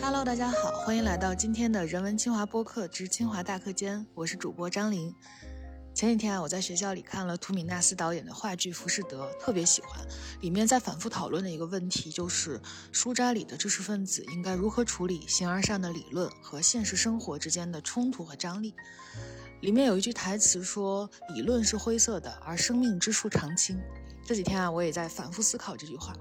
[0.00, 5.14] Hello，大家好，欢迎来到今天的人文清华播客之清华大课间，我是主播张琳。
[5.94, 10.04] 前几天啊，我在学校里看了图米纳斯导演的话剧《浮士德》，特别喜欢。
[10.40, 12.60] 里面在反复讨论的一个问题就是，
[12.90, 18.74] 书斋里的知识分子应该如何处理形而上的理论和现实生活之间的冲突和张力。
[19.60, 23.80] 里面有一句台词说：“理论是灰色的，而生命之树常青。”
[24.26, 26.12] 这几天啊，我也在反复思考这句话。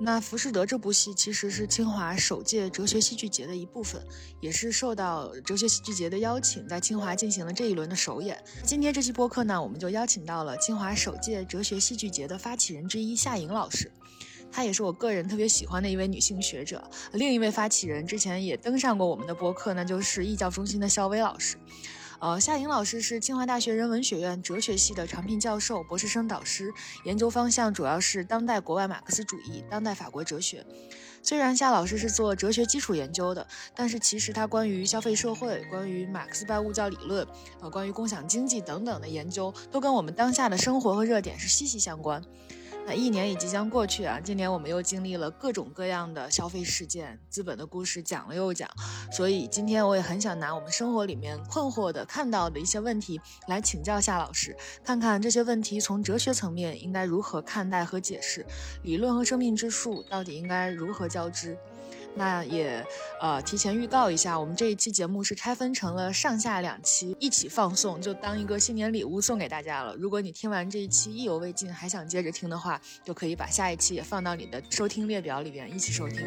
[0.00, 4.04] 那《浮士德》这部戏其实是清华首届哲学戏剧节的一部分，
[4.40, 8.36] 也是受到哲学戏剧节的邀请，在清华进行了这一轮的首演。
[8.64, 13.90] 今天这期播客呢，我们就邀请到了清华首届哲学戏剧节的发起人之一夏颖老师，
[14.50, 16.82] 她也是我个人特别喜欢的一位女性学者。
[17.12, 21.56] 另一位发起人之前也登上过我们的播客，那就是艺教中心的肖薇老师。
[22.20, 26.72] 呃，夏颖老师是清华大学人文学院哲学系的常聘教授、博士生导师，
[27.04, 30.64] 研究方向主要是当代国外马克思主义、当代法国哲学。
[31.22, 37.26] 虽然夏老师是做哲学基础研究的，但是其实他关于消费社会、关于马克思拜物教理论、
[37.60, 42.22] 呃，关于共享经济等等的研究，都跟我们当下的生活和热点是息息相关。
[42.86, 48.68] 那一年也即将过去啊，今年我们又经历了各种各样的消费事件，资本的故事讲了又讲，
[49.10, 53.18] 所以今天我也很想拿我们生活里面困惑的、看到的一些问题
[53.48, 54.54] 来请教夏老师，
[54.84, 58.44] 看看这些问题从哲学层面应该如何看待和解释，
[58.82, 61.56] 理论和生命之树到底应该如何交织。
[62.16, 62.84] 那也，
[63.20, 69.96] 呃，提前预告一下，我们这一期节目是拆分成了上下两期一起放送，就当一个新年礼物送给大家了。
[69.96, 76.20] 如果你听完这一期意犹未尽，还想接着听的话，就可以把下一期也放到你的收听列表里边一起收听。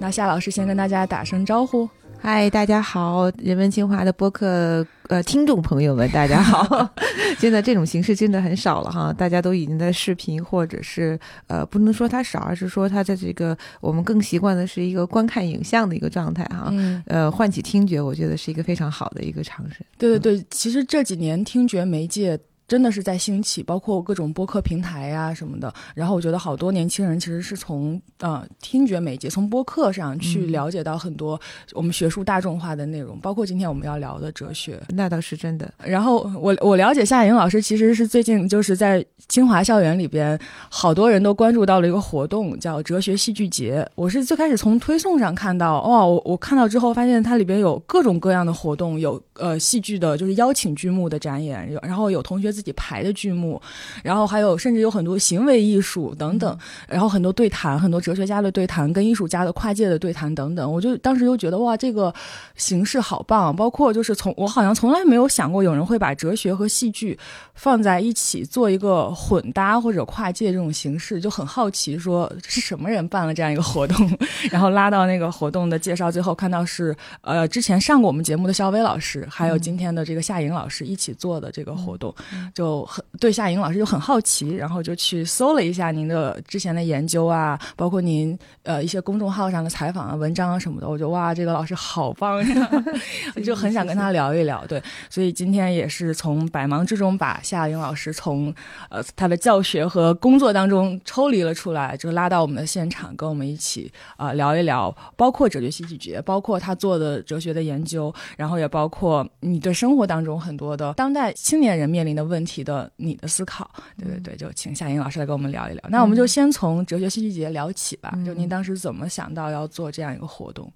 [0.00, 1.88] 那夏老师先跟大家打声招呼。
[2.18, 6.88] 嗨，大家好，人文清华的播客呃听众朋友们，大家好。
[7.38, 16.70] 现在这种形式真的很少了哈，大家都已经在视频或者是呃，不能说它少，而是说它在这个我们更习惯的是一个观看影像的一个状态哈。
[16.70, 17.02] 嗯。
[17.06, 19.84] 呃，唤起听觉，我觉得是一个非常好的一个尝试。
[19.98, 22.40] 对对对，其实这几年听觉媒介。
[22.72, 25.70] 真的是在兴起，包括各种播客平台呀什么的。
[25.94, 31.38] 然后我觉得好多年轻人其实是从呃听觉媒介，从播客上去了解到很多
[31.74, 34.80] 我们学术大众化的内容，包括今天我们要聊的哲学。
[34.88, 35.70] 那倒是真的。
[35.84, 40.40] 然后我我了解夏莹老师，其实是最近就是在清华校园里边，
[40.70, 43.86] 好多人都关注到了一个活动，叫哲学戏剧节。
[43.96, 53.60] 我是最开始从推送上看到，哇，我我看到之后发现它里边有各种各样的活动，有呃戏剧的，就是邀请剧目的展演，然后有同学自自己排的剧目，
[54.04, 56.56] 然后还有甚至有很多行为艺术等等，
[56.86, 60.72] 然后很多对谈，很多哲学家的对谈，跟艺术家的跨界的对谈等等。
[60.72, 62.14] 我就当时就觉得哇，这个
[62.54, 63.54] 形式好棒！
[63.56, 67.18] 包括就是从我好像从来没有想过有人会把哲学和戏剧
[67.54, 74.08] 放在一起做一个混搭或者跨界这种形式，就很好奇说是什么人办了这样一个活动，
[74.52, 82.14] 然后拉到那个活动的介绍，最后看到是呃之前上过我们节目的肖薇老师，还有今天的这个夏莹老师一起做的这个活动。
[82.54, 90.88] 就很对夏莹老师就很好奇，然后就去搜了一下您的之前的研究啊，包括您呃一些公众号上的采访啊、文章啊什么的。
[90.88, 92.70] 我觉得哇，这个老师好棒呀，
[93.44, 94.64] 就很想跟他聊一聊。
[94.66, 98.52] 对，所以今天也是从百忙之中把夏莹老师从
[98.90, 112.31] 呃他的教学和工作当中抽离了出来，就拉到我们的现场，跟我们一起啊聊一聊，包括哲学戏剧节，包括他做的哲学的研究，然后也包括你对生活当中很多的当代青年人面临的问。
[112.44, 115.82] 题的你的思考，对对对，就请夏莹老师来跟我们聊一聊。
[115.88, 118.16] 那我们就先从哲学戏剧节聊起吧。
[118.24, 120.72] 就您当时怎么想到要做这样一个活动？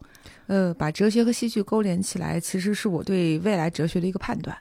[0.49, 4.57] 呃，把哲学和戏剧勾连起来，其实是我对未来哲学的一个判断。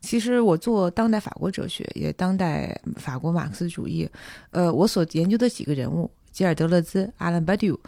[0.00, 4.08] 其实我做当代法国哲学，也当代法国马克思主义。
[4.50, 6.10] 呃，我所研究的几个人物。
[6.32, 7.78] 吉尔德勒兹、阿兰巴迪欧，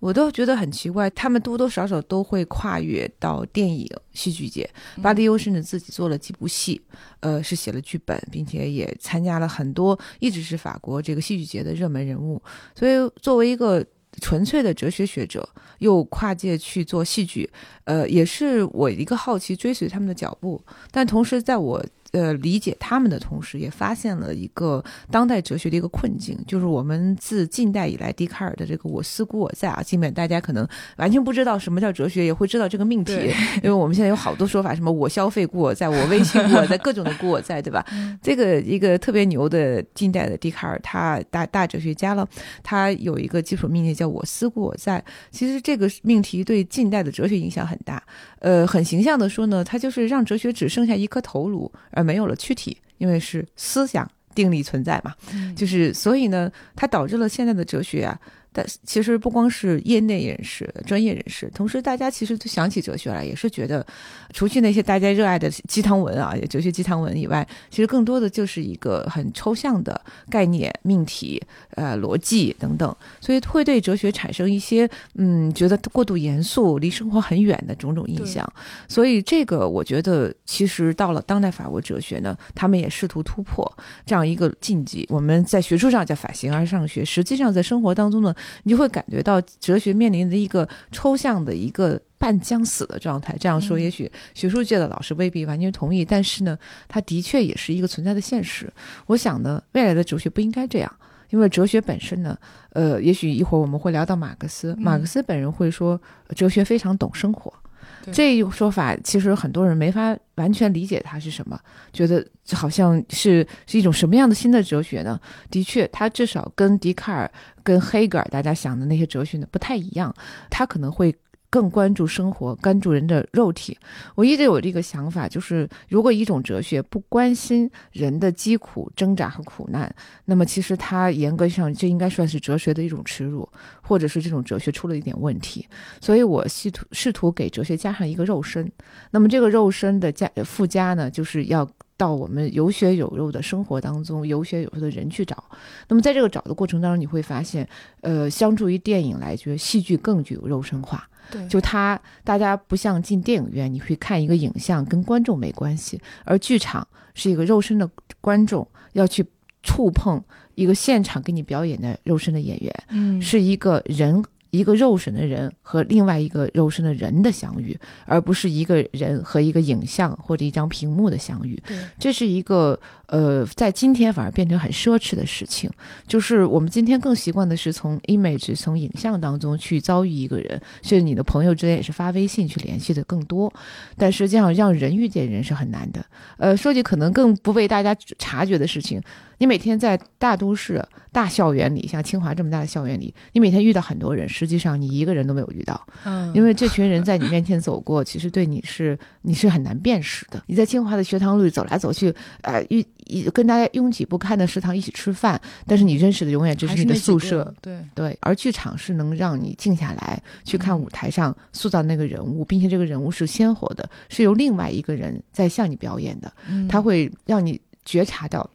[0.00, 4.68] 我都觉得很奇怪，他们多多少少都会跨越到电影戏剧界。
[5.02, 6.80] 巴迪欧甚至自己做了几部戏，
[7.20, 12.40] 呃，是写了剧本，并且也参加了很多，一直是法国这个戏剧节的热门人物。
[12.74, 13.84] 所以，作为一个
[14.20, 15.48] 纯粹的哲学学者，
[15.78, 17.48] 又跨界去做戏剧，
[17.84, 20.60] 呃，也是我一个好奇，追随他们的脚步。
[20.90, 30.66] 但同时，在我呃，理解他们的同时，也发现了一个当代哲学的一个困境，就是我们自近代以来，笛卡尔的这个“我思故我在”啊，基本大家可能
[30.96, 33.12] 完全不知道什么叫哲学，也会知道这个命题，
[33.56, 37.84] 因为我们现在有好多说法，什么“我消费故我在”，“我微信故我在”， 各种的故我在，对吧？
[38.22, 42.26] 这个一个特别牛的近代的笛卡尔，他大大哲学家了，
[42.62, 45.04] 他有一个基础命题叫“我思故我在”。
[45.30, 48.02] 其实这个命题对近代的哲学影响很大。
[48.40, 51.70] 呃，很形象的说呢，他就是让哲学只剩下一颗头颅。
[51.98, 58.16] 而没有了躯体，因为是思想定力存在嘛，嗯就是所以呢，它导致了现在的哲学啊。
[58.52, 63.86] 但其实不光是业内人士、专业人士，同时大家其实就想起哲学来，也是觉得，
[64.32, 70.00] 除去那些大家热爱的鸡汤文啊，哲学鸡汤文以外，其实更多的就是一个很抽象的
[70.30, 71.40] 概念、命题、
[71.70, 78.50] 呃逻辑等等，所以会对哲学产生一些嗯觉得过度严肃、离生活很远的种种印象。
[78.88, 83.70] 所以这个我觉得，其实到了当代法国哲学呢，他们也试图突破
[84.06, 85.06] 这样一个禁忌。
[85.10, 92.00] 我们在学术上叫法形而上学，实际上在生活当中呢，你就会感觉到哲学面临着一个抽象的一个。
[92.20, 96.58] 半将死的状态，这样说，嗯也许学术界的老师未必完全同意，但是呢，
[96.88, 98.68] 它的确也是一个存在的现实。
[99.06, 100.92] 我想呢，未来的哲学不应该这样，
[101.30, 102.36] 因为哲学本身呢，
[102.70, 106.00] 呃，也许一会儿我们会聊到马克思，嗯马克思本人会说，
[106.34, 107.52] 哲学非常懂生活。
[107.52, 107.67] 对
[108.12, 111.58] 这一说法其实很多人没法完全理解它是什么，
[111.92, 115.20] 觉得好像是是一种什么样的新的哲学呢？
[115.50, 117.30] 的确，它至少跟笛卡尔、
[117.62, 120.14] 跟黑格尔大家想的那些哲学呢不太一样，
[120.50, 121.14] 它可能会。
[121.50, 123.76] 更关注生活，关注人的肉体。
[124.14, 129.94] 我一直有这个想法，就是如果一种哲学不关心人的疾苦、挣扎和苦难，
[130.26, 133.48] 那么其实它严格上这应该算是哲学的一种耻辱，
[133.80, 135.66] 或者是这种哲学出了一点问题。
[136.00, 138.70] 所以我试图试图给哲学加上一个肉身。
[139.10, 141.68] 那么这个肉身的加附加呢，就是要
[141.98, 145.44] 到我们有血有肉的生活当中，有血有肉的人去找。
[145.88, 147.68] 那么在这个找的过程当中，你会发现，
[148.00, 151.06] 呃，相助于电影来觉，戏剧更具有肉身化。
[151.30, 157.90] 对，就它，大家不像进电影院，你会看一个影像，跟观众没关系，而剧场是一个肉身的
[158.20, 159.26] 观众要去
[159.62, 160.22] 触碰
[160.54, 164.24] 一个现场给你表演的肉身的演员，嗯是一个人。
[164.50, 171.60] 一个肉身的人和另外一个肉身的人的相遇，而不是一个人和一个影像或者一张屏幕的相遇。
[171.98, 175.70] 这是一个呃，在今天反而变成很奢侈的事情。
[176.06, 183.52] 就是我们今天更习惯的是从 image 从影像当中去遭遇一个人，甚至你的朋友之间也是发微信去联系的更多。
[183.96, 186.04] 但实际上，让人遇见人是很难的。
[186.38, 189.02] 呃，说句可能更不被大家察觉的事情，
[189.38, 190.84] 你每天在大都市、
[191.18, 195.84] 大校园里，像清华这么大的校园里，你每天遇到很多人，实际上你一个人都没有遇到。
[196.04, 200.40] 嗯，因为这群人在你面前走过，其实对你是你是很难辨识的。
[200.46, 216.32] 你在清华的学堂里走来走去，呃，一一跟大家拥挤不堪的食堂一起吃饭，但是你认识的永远只是你的宿舍。，对，对，而剧场是能让你静下来去看嗯舞台上塑造那个人物，并且这个人物是鲜活的，是由另外一个人在向你表演的。
[216.48, 218.48] 嗯他会让你觉察到，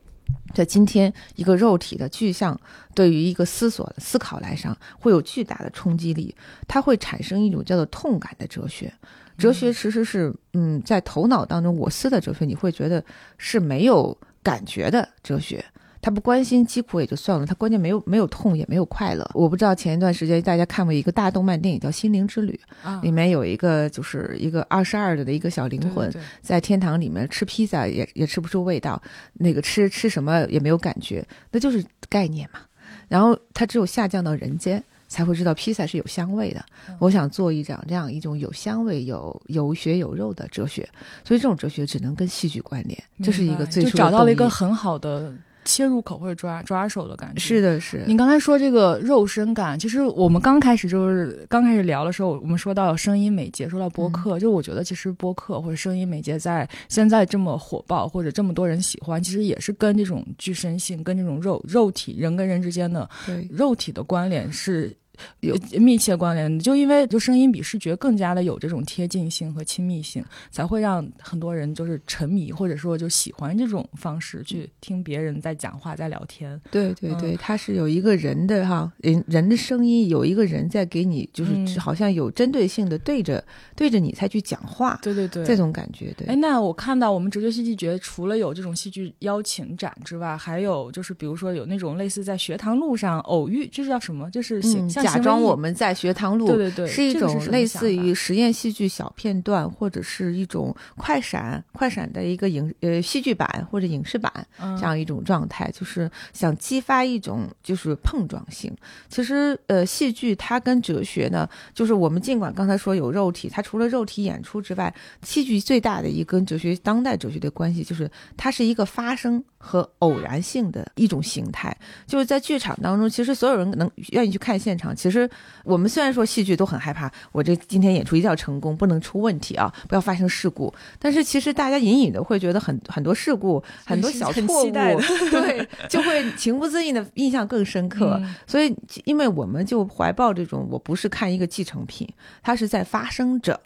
[0.54, 2.60] 在今天一个肉体的具象
[2.94, 6.36] 对于一个思索思考来上会有巨大的冲击力，
[6.68, 8.94] 它会产生一种叫做痛感的哲学。
[9.38, 13.04] 哲学其实是，嗯，在头脑当中我思的哲学，你会觉得
[13.38, 15.66] 是没有感觉的哲学。
[16.04, 19.26] 他不关心疾苦也就算了，他关键没有没有痛也没有快乐。
[19.34, 29.02] 我不知道前一段时间大家看过一个大动漫电影叫《心灵之旅》，啊里面有一个就是一个二十二的的一个小灵魂，在天堂里面吃披萨也也吃不出味道，
[29.36, 32.60] 那个吃吃什么也没有感觉，那就是概念嘛。
[33.08, 36.60] 然后他只有下降到人间，才会知道披萨是有香味的。
[36.90, 40.88] 嗯我想做一场这样一种有香味、有有血有肉的哲学，
[41.24, 45.34] 所以这种哲学只能跟戏剧关联，这是一个最初的就找到了一个很好的
[45.65, 47.39] 切入口或者抓抓手的感觉。
[47.39, 64.96] 是的是你刚才说这个肉身感，其实我们刚开始就是刚开始聊的时候，我们说到声音媒介，说到播客，就我觉得其实播客或者声音媒介在现在这么火爆或者这么多人喜欢，其实也是跟这种具身性、跟这种肉肉体人跟人之间的对肉体的关联是。
[65.41, 76.60] 有密切关联的，就因为就声音比视觉更加的有这种贴近性和亲密性，才会让很多人就是沉迷或者说就喜欢这种方式去听别人在讲话在聊天。
[76.72, 83.43] 对对对，嗯它是有一个人的哈，人人的声音，有一个人在给你，就是嗯好像有针对性的对着
[83.75, 86.36] 对着你才去讲话，对对对，这种感觉，对哎，。
[86.36, 94.29] 那我看到我们哲学戏剧节除了有这种戏剧邀请展之外，还有就是比如说有那种类似在学堂路上偶遇，这是叫什么？
[94.32, 108.74] 就是行、嗯，像行为艺假装我们在学堂录，对对对，是一种类似于实验戏剧小片段，或者是一种快闪、快闪的一个影呃戏剧版或者影视版嗯这样一种状态，就是想激发一种就是碰撞性。
[109.10, 121.75] 其实呃，戏剧它跟哲学呢，就是我们尽管刚才说有肉体，它除了肉体演出之外，戏剧最大的一跟哲学当代哲学的关系，就是它是一个发生和偶然性的一种形态。
[122.05, 124.96] 就是在剧场当中，其实所有人能愿意去看现场，啊。
[124.96, 125.30] 其实
[125.64, 130.74] 我们虽然说戏剧都很害怕，我这今天演出一定要成功，不能出问题啊，不要发生事故。
[131.00, 138.22] 但是其实大家隐隐的会觉得很很多事故，很多小错误，对，就会情不自禁的印象更深刻。
[138.46, 142.08] 所以，因为我们就怀抱这种，我不是看一个继承品，
[142.44, 143.60] 它是在发生着。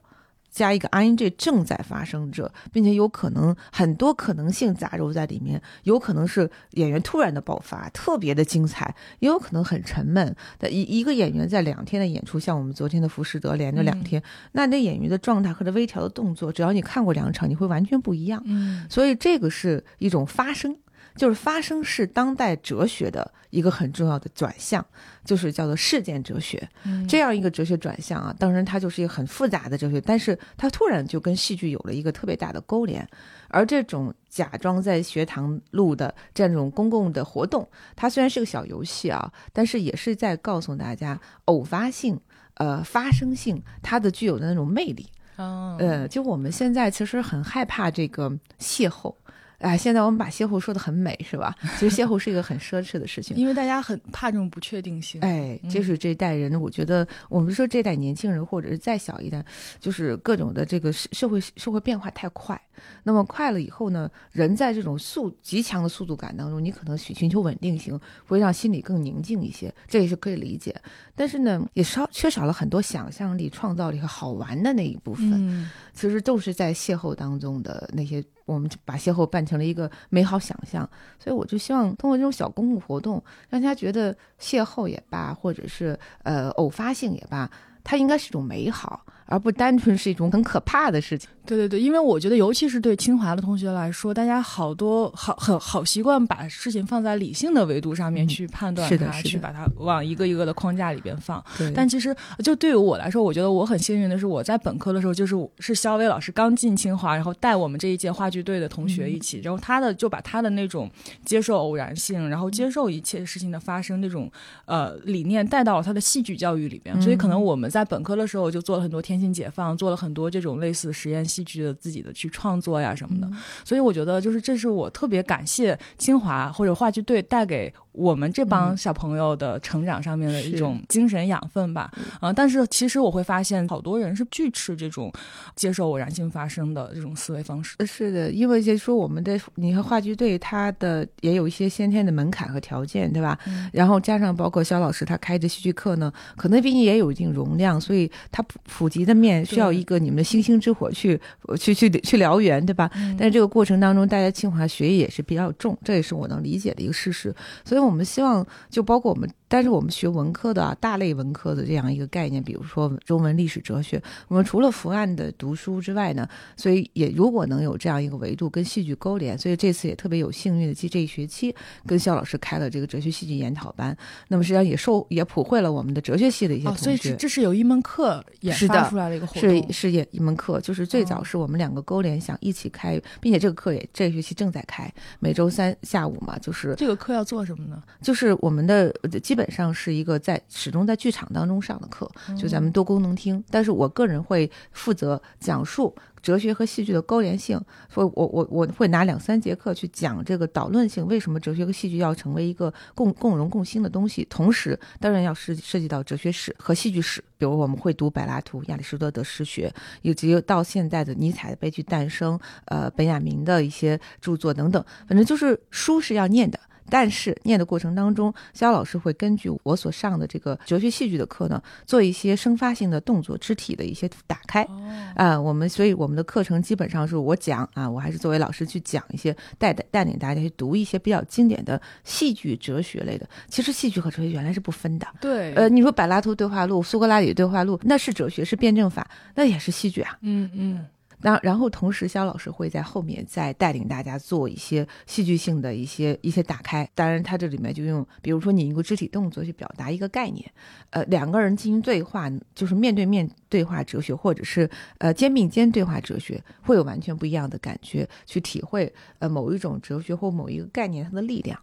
[0.57, 10.35] 加一个 ing 正在发生着，并且有可能很多可能性杂糅在里面，有可能是演员突然的爆发，特别的精彩，也有可能很沉闷。
[10.57, 14.21] 的一一个演员在两天的演出，像我们昨天的《浮士德》连着两天，
[14.53, 18.41] 那那演员的状态和这微调的动作，只要你看过两场，你会完全不一样。
[18.45, 20.75] 嗯，所以这个是一种发生。
[21.17, 24.85] 就是发生是当代哲学的一个很重要的转向，
[25.25, 26.69] 就是叫做事件哲学。
[27.09, 33.07] 这样一个哲学转向啊，当然它就是一个很复杂的哲学，但是它突然就跟戏剧有了一个特别大的勾连。
[33.49, 42.19] 而这种假装在学堂录的这样一种公共的活动，它虽然是个小游戏啊，但是也是在告诉大家偶发性、
[42.55, 45.07] 呃发生性它的具有的那种魅力。
[45.37, 49.13] 呃，就我们现在其实很害怕这个邂逅。
[49.59, 51.55] 哎，现在我们把邂逅说的很美，是吧？
[51.79, 55.19] 其实邂逅是一个很奢侈的事情，因为大家很怕这种不确定性。
[55.21, 59.43] 哎，就是这代人，我觉得我们说这代年轻人，或者是再小一代，
[59.79, 62.59] 就是各种的这个社会社会变化太快。
[63.01, 70.75] 那么快了以后呢，人在这种速极强的速度感当中，你可能寻寻求稳定性，会让心里更宁静一些，这也是可以理解。
[71.15, 75.33] 但是呢，也少缺少了很多想象力、创造力和好玩的那一部分。
[75.33, 78.23] 嗯其实都是在邂逅当中的那些。
[78.47, 80.89] 我们就把邂逅办成了一个美好想象，
[81.19, 87.47] 所以我就希望通过这种小公共活动，让大家觉得邂逅也罢，或者是呃偶发性也罢，
[87.83, 89.05] 它应该是一种美好。
[89.27, 91.29] 而不单纯是一种很可怕的事情。
[91.45, 101.41] 对对对，因为我觉得，尤其是对清华的同学来说，大家好多好很好习惯把事情放在理性的维度上面去判断它，去把它往一个一个的框架里边放。
[101.73, 110.91] 但其实，就对于我来说，我觉得我很幸运的是，我在本科的时候就是是肖薇老师刚进清华，然后带我们这一届话剧队的同学一起，然后他的就把他的那种
[111.23, 114.29] 接受偶然性，然后接受一切事情的发生那种
[114.65, 117.01] 呃理念带到了他的戏剧教育里边。
[117.01, 119.16] 所以可能我们在本科的时候就做了很多天。
[119.19, 123.29] 性解放做了很多这种类似实验戏剧的自己的去创作呀什么的，
[123.63, 127.73] 所以我觉得就是这是我特别感谢清华或者话剧队带给。
[127.97, 135.11] 我们这帮小朋友的成长上面的一种精神养分吧，啊，但是其实我会发现，好多人是拒斥这种
[135.55, 137.75] 接受偶然性发生的这种思维方式。
[137.87, 143.35] 是的，因为就说我们的你和话剧队，它的也有一些先天的门槛和条件，对吧？
[143.73, 151.19] 然后加上包括肖老师他开的戏剧课呢，可能毕竟也有一定容量，所以他普普及的面需要一个你们的星星之火去
[151.57, 152.91] 去去去燎原，对吧？
[153.17, 157.33] 但是这个过程当中，大家清华学业也是比较重，这也是我能理解的一个事实，
[157.65, 157.81] 所以。
[157.87, 159.29] 我们希望，就包括我们。
[159.47, 173.95] 但是我们学文科的啊，大类文科的这样一个概念，比如说中文、历史、哲学，我们除了伏案的读书之外呢，所以也如果能有这样一个维度跟戏剧勾连，所以这次也特别有幸运的，即这一学期跟肖老师开了这个哲学戏剧研讨班，
[174.27, 176.83] 那么实际上也受也普惠了我们的哲学系的一些同学。
[176.83, 187.81] 所以这是有一门课研发出来的一个活动，是是也一门课，就是最早是我们两个勾连想一起开，并且这个课也这个学期正在开，每周三下午嘛，就是这个课要做什么呢？
[188.01, 190.17] 就是我们的基本上是一个。
[190.17, 193.41] 在始终在剧场当中上的课，就咱们多功能厅。
[193.51, 204.25] 但是我个人会负责讲述哲学和戏剧的勾连性，所以我我我会拿两三节课去讲这个导论性，为什么哲学和戏剧要成为一个共共荣共兴的东西。
[204.29, 214.83] 同时，当然要涉涉及到哲学史和戏剧史，比如我们会读柏拉图、亚里士多德诗学，以及到现在的尼采的悲剧诞生，呃，本雅明的一些著作等等。
[215.07, 216.59] 反正就是书是要念的。
[216.89, 224.67] 但是念的过程当中，肖老师会根据我所上的这个哲学戏剧的课呢，做一些生发性的动作、肢体的一些打开。
[225.15, 233.27] 啊，我们所以我们的课程基本上是我讲啊，我还是作为老师去讲一些，带带带领大家去读一些比较经典的戏剧哲学类的。
[233.47, 235.07] 其实戏剧和哲学原来是不分的。
[235.21, 235.53] 对。
[235.55, 240.17] 呃，你说柏拉图对话录、苏格拉底对话录，那是哲学，是辩证法，那也是戏剧啊。
[240.21, 240.85] 嗯嗯。
[241.21, 246.87] 那然后同时，肖老师会在后面再带领大家做一些戏剧性的一些一些打开。
[246.93, 250.45] 当然，他这里面就用，比如说你一个肢体动作去表达一个概念，
[250.91, 254.69] 呃，两个人进行对话，就是面对面对话哲学，或者是
[254.99, 261.59] 呃肩并肩对话哲学，会有完全不一样的感觉，去体会呃某一种哲学或某一个概念它的力量。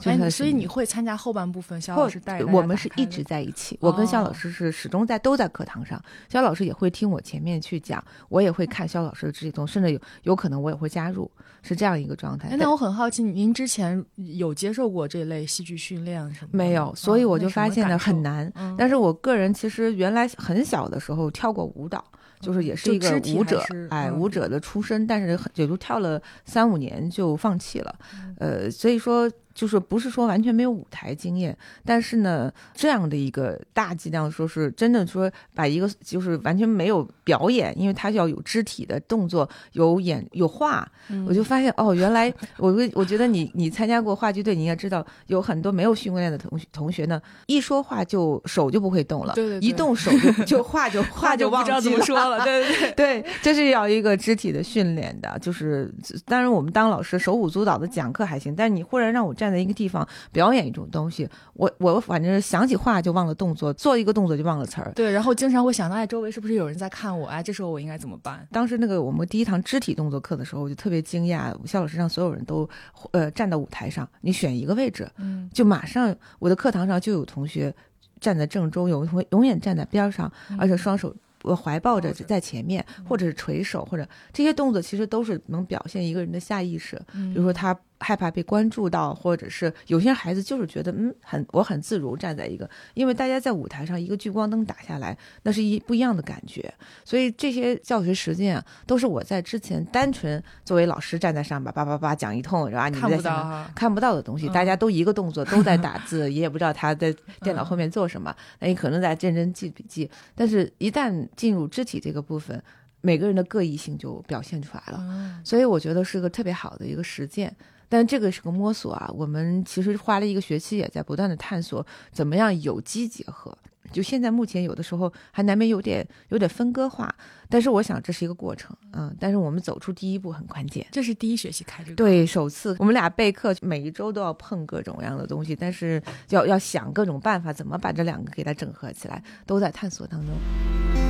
[0.00, 11.30] 就是他的生命所以你会参加后半部分，肖老师带我们是一直在一起，我跟肖老哦师是始终在都在课堂上，肖老师也会听我前面去讲，我也会看肖老师的肢体动作，甚至有有可能我也会加入，
[11.62, 12.56] 是这样一个状态哎，。
[12.58, 16.50] 那我很好奇，您之前有接受过这类戏剧训练什么？
[16.52, 18.16] 没有，所以我就发现呢很。
[18.26, 18.50] 难。
[18.56, 22.02] 嗯但是我个人其实原来很小的时候跳过舞蹈，
[22.40, 27.94] 就是也是一个舞者，哎，嗯舞者的出身，但是很也就跳了三五年就放弃了。
[28.14, 53.06] 嗯呃，所以说就是不是说完全没有舞台经验，但是呢，这样的一个大剂量说是真的说把一个就是完全没有表演，因为他要有肢体的动作，有演有画，嗯我就发现哦，原来我我我觉得你你参加过话剧队，你应该知道有很多没有训练的同学同学呢，一说话就手就不会动了，对对对一动手就就话就 话就不忘知道记怎么说了，对对对。
[53.06, 55.92] 对，这是要一个肢体的训练的，就是
[56.24, 64.92] 当然我们当老师手舞足蹈的讲课还行，但是你忽然让我站在一个地方表演一种东西，我我反正想起话就忘了动作，做一个动作就忘了词儿。
[64.94, 67.26] 对，然后经常会想到，哎，周围是不是有人在看我？
[67.26, 68.46] 哎，这时候我应该怎么办？
[68.50, 72.68] 当时那个我们第一堂肢体动作课的时候，我就特别惊讶，肖老师让所有人都
[73.12, 77.74] 呃站到舞台上，你选一个位置，嗯，就马上我的课堂上就有同学
[78.20, 81.14] 站在正中，有同学永远站在边上，而且双手。
[81.42, 87.00] 呃，怀抱着在前面，或者是垂手，或者这些动作其实都是能表现一个人的下意识。
[87.12, 96.72] 比比如说他害怕被关注到，或者是有些孩子就是觉得嗯很我很自如站在一个，因为大家在舞台上一个聚光灯打下来，那是一不一样的感觉。
[97.04, 102.88] 所以这些教学实践啊，都是我在之前单纯作为老师站在上边叭叭叭讲一通，然后？
[102.88, 103.70] 你看在下面不到哈。
[103.74, 110.08] 看不到的东西，嗯大家都一个动作，都在打字，也也不知道他在电脑后面做什么，那你可能在认真记笔记。
[110.34, 112.62] 但是，一旦进入肢体这个部分，
[113.00, 114.98] 每个人的各异性就表现出来了。
[115.00, 117.52] 嗯所以我觉得是个特别好的一个实践。
[117.88, 123.56] 但这个是个摸索啊，我们其实花了一个学期，也在不断的探索怎么样有机结合。
[123.92, 127.14] 就现在目前有的时候还难免有点有点分割化，
[127.48, 130.84] 但是我想这是一个过程，嗯，但是我们走出第一步很关键。
[130.90, 141.05] 这是第一学期开这个，，对，首次我们俩备课，每一周都要碰各种各样的东西，但是要要想各种办法，怎么把这两个给它整合起来，都在探索当中。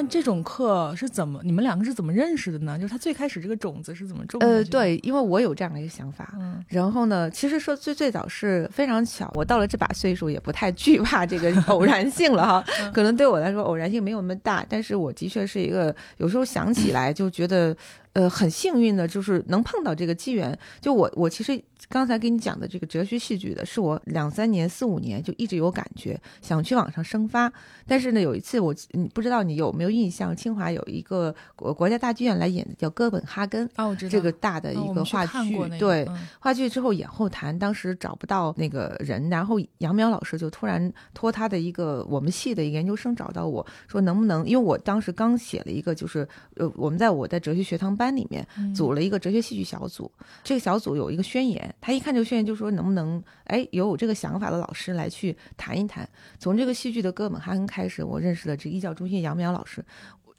[0.00, 1.40] 那这种课是怎么？
[1.42, 2.78] 你们两个是怎么认识的呢？
[2.78, 4.46] 就是他最开始这个种子是怎么种的？
[4.46, 12.64] 呃，，对，因为我有这样的一个想法，嗯然后呢，其实说最最早是非常巧，我到了这把岁数也不太惧怕这个 偶然性了哈。
[12.80, 17.76] 嗯 可能对我来说偶然性没有那么大，但是我的确是一个有时候想起来就觉得。
[18.18, 20.58] 呃，很幸运的，就是能碰到这个机缘。
[20.80, 27.52] 就我，我其实刚才给你讲的这个哲学戏剧的，是我两三年、四五年就一直有感觉，想去往上生发。
[27.86, 44.44] 但是呢，有一次我，你不知道你有没有印象，清华有一个国国家大剧院来演的叫《哥本哈根》啊，我知道这个大的一个话剧，那个对，嗯话剧之后演后谈，当时找不到那个人，然后杨淼老师就突然托他的一个我们系的研究生找到我说，能不能？
[44.44, 46.26] 因为我当时刚写了一个，就是
[46.56, 50.10] 呃，我们在我在哲学学堂班里面嗯组了一个哲学戏剧小组，
[50.42, 56.08] 这个小组有一个宣言，他一看这个宣言就说，能不能哎有这个想法的老师来去谈一谈？
[56.38, 59.84] 从这个戏剧的哥本哈根开始，我认识了这个艺教中心杨淼老师。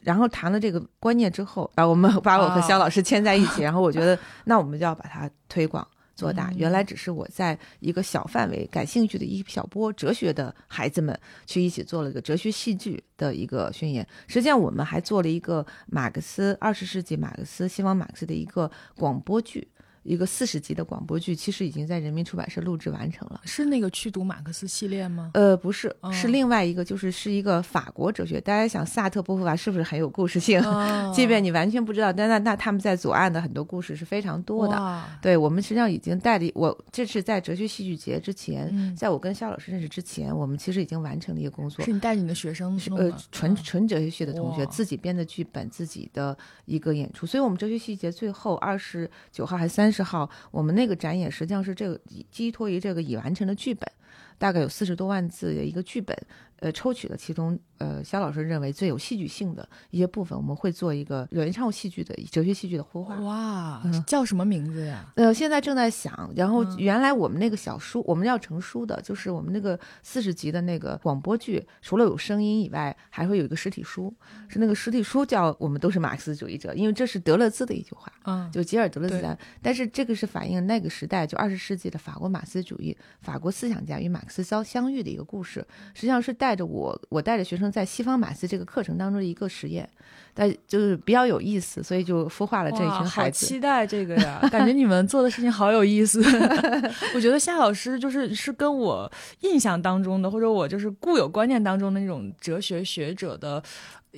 [0.02, 5.86] 然后谈了这个观念之后，把我们把我和哦肖老师牵在一起，然后我觉得那我们就要把它推广
[6.20, 6.50] 做大。
[6.50, 14.06] 嗯原来只是我在一个小范围感兴趣的一小波哲学的孩子们去一起做了一个哲学戏剧的一个宣言。
[14.28, 19.66] 实际上，我们还做了一个马克思二十世纪马克思西方马克思的一个广播剧。
[20.04, 23.42] 一个四十集的广播剧，其实已经在人民出版社录制完成了。
[23.46, 25.32] 是那个去读马克思系列吗？
[25.34, 28.40] 呃，不是，哦是另外一个，就是是一个法国哲学。
[28.42, 30.60] 大家想，萨特、波伏娃是不是很有故事性？
[30.66, 35.04] 哦即便你完全不知道，但那那他们在左岸的很多故事是非常多的。
[35.22, 41.92] 对我们实际上已经带了我，这是在哲学戏剧节之前，嗯在我跟肖老师认识之前，我们其实已经完成了一个工作是。
[41.92, 52.00] 你带着你的学生弄呃，纯嗯纯哲学系的同学哇自己编的剧本，自己的一个演出，所以我们哲学戏剧节最后二十九号还是三十号，我们那个展演实际上是这个
[52.30, 53.92] 寄托于这个已完成的剧本，
[54.38, 56.16] 大概有四十多万字的一个剧本，
[56.60, 63.16] 呃，抽取了其中呃肖老师认为最有戏剧性的一些部分，我们会做一个原创戏剧的哲学戏剧的孵化。
[63.20, 65.12] 哇嗯，叫什么名字呀？
[65.16, 74.14] 呃，现在正在想，然后嗯原来我们那个小书，我们要成书的，就是我们那个四十集的那个广播剧，除了有声音以外，还会有一个实体书，
[74.48, 79.38] 是那个实体书叫“我们都是马克思主义者”，因为这是德勒兹的一句话，嗯，就吉尔德勒兹的。
[79.62, 89.88] 但是这个是反映那个时代，就二十世纪的法国马克思主义，法国思想家与马克克思相相遇的一个故事，实际上是带带着我，我带着学生在西方马斯这个课程当中的一个实验，
[90.34, 93.46] 但就是比较有意思，所以就孵化了这一群孩子。
[93.46, 94.40] 好期待这个呀！
[94.52, 96.22] 感觉你们做的事情好有意思。
[97.16, 99.12] 我觉得夏老师就是是跟我
[99.42, 103.62] 印象当中的，或者我就是固有观念当中的那种哲学学者的。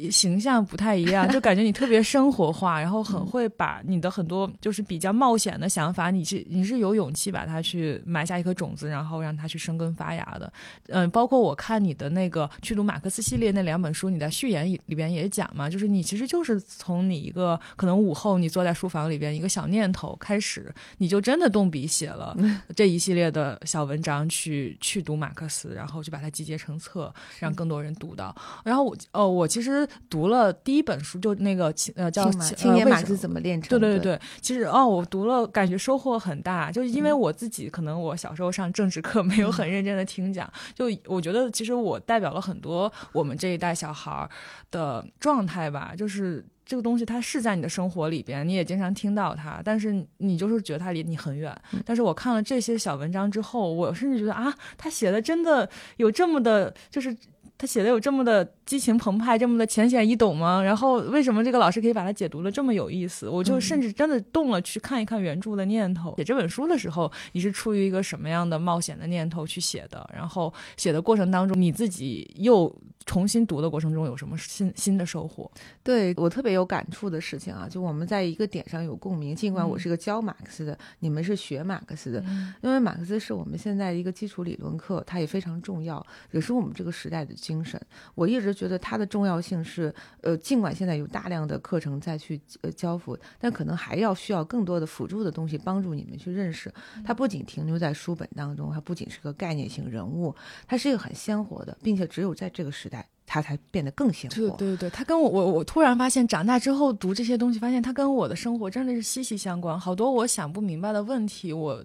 [0.09, 10.53] 形象不太一样， 就感觉你特别生活化，然后很会把你的很多就是比较冒险的想法，你是你是有勇气把它去埋下一颗种子，然后让它去生根发芽的。
[10.87, 22.35] 嗯，包括我看你的那个去读马克思系列那两本书，你在序言里边也讲嘛，就是你其实就是从你一个可能午后你坐在书房里边一个小念头开始，你就真的动笔写了
[22.75, 28.35] 这一系列的小文章去去读马克思，然后就把它集结成册，让更多人读到。
[28.63, 29.87] 然后我哦，我其实。
[30.09, 33.67] 读了第一本书，就那个呃叫《青年马克思怎么炼成》。
[33.69, 36.71] 对对对对，其实哦，我读了，感觉收获很大。
[36.71, 44.29] 就是因为我自己，可能我小时候上政治课没有很认真的听讲，就我觉得其实我代表了很多我们这一代小孩
[44.69, 45.90] 的状态吧。
[45.95, 51.55] 就是这个东西它是在你的生活里边，你也经常听到它，但是你就是觉得它离你很远。
[51.85, 57.15] 但是我看了这些小文章之后，我甚至觉得啊，他写的真的有这么的，就是
[57.57, 58.53] 他写的有这么的。
[58.71, 60.63] 激情澎湃，这么的浅显易懂吗？
[60.63, 63.27] 然后为什么这个老师可以把它解读的这么有意思？
[63.27, 66.15] 我就甚至真的动了去看一看原著的念头。
[66.15, 70.09] 写这本书的时候，你是出于一个什么样的冒险的念头去写的？
[70.15, 72.73] 然后写的过程当中，你自己又
[73.05, 75.51] 重新读的过程中有什么新新的收获？
[75.83, 79.35] 对我特别有感触的事情啊，就我们在一个点上有共鸣。
[79.35, 82.23] 尽管我是个教马克思的，你们是学马克思的，
[82.61, 87.77] 因为马克思是我们现在一个基础理论课，它也非常重要，也是我们这个时代的精神。
[88.15, 88.60] 我一直。
[88.61, 96.71] 觉得它的重要性是，呃，尽管现在有大量的课程再去呃交付，但可能还要需要更多的辅助的东西帮助你们去认识。
[97.03, 100.35] 它不仅停留在书本当中，它不仅是个概念性人物，
[100.67, 104.35] 它是一个很鲜活的，并且只有在这个时代，它才变得更鲜活。
[104.35, 109.79] 对对对，它跟我我我突然发现，长大之后读这些东西，发现它跟我的生活真的是息息相关。
[109.79, 111.83] 好多我想不明白的问题，我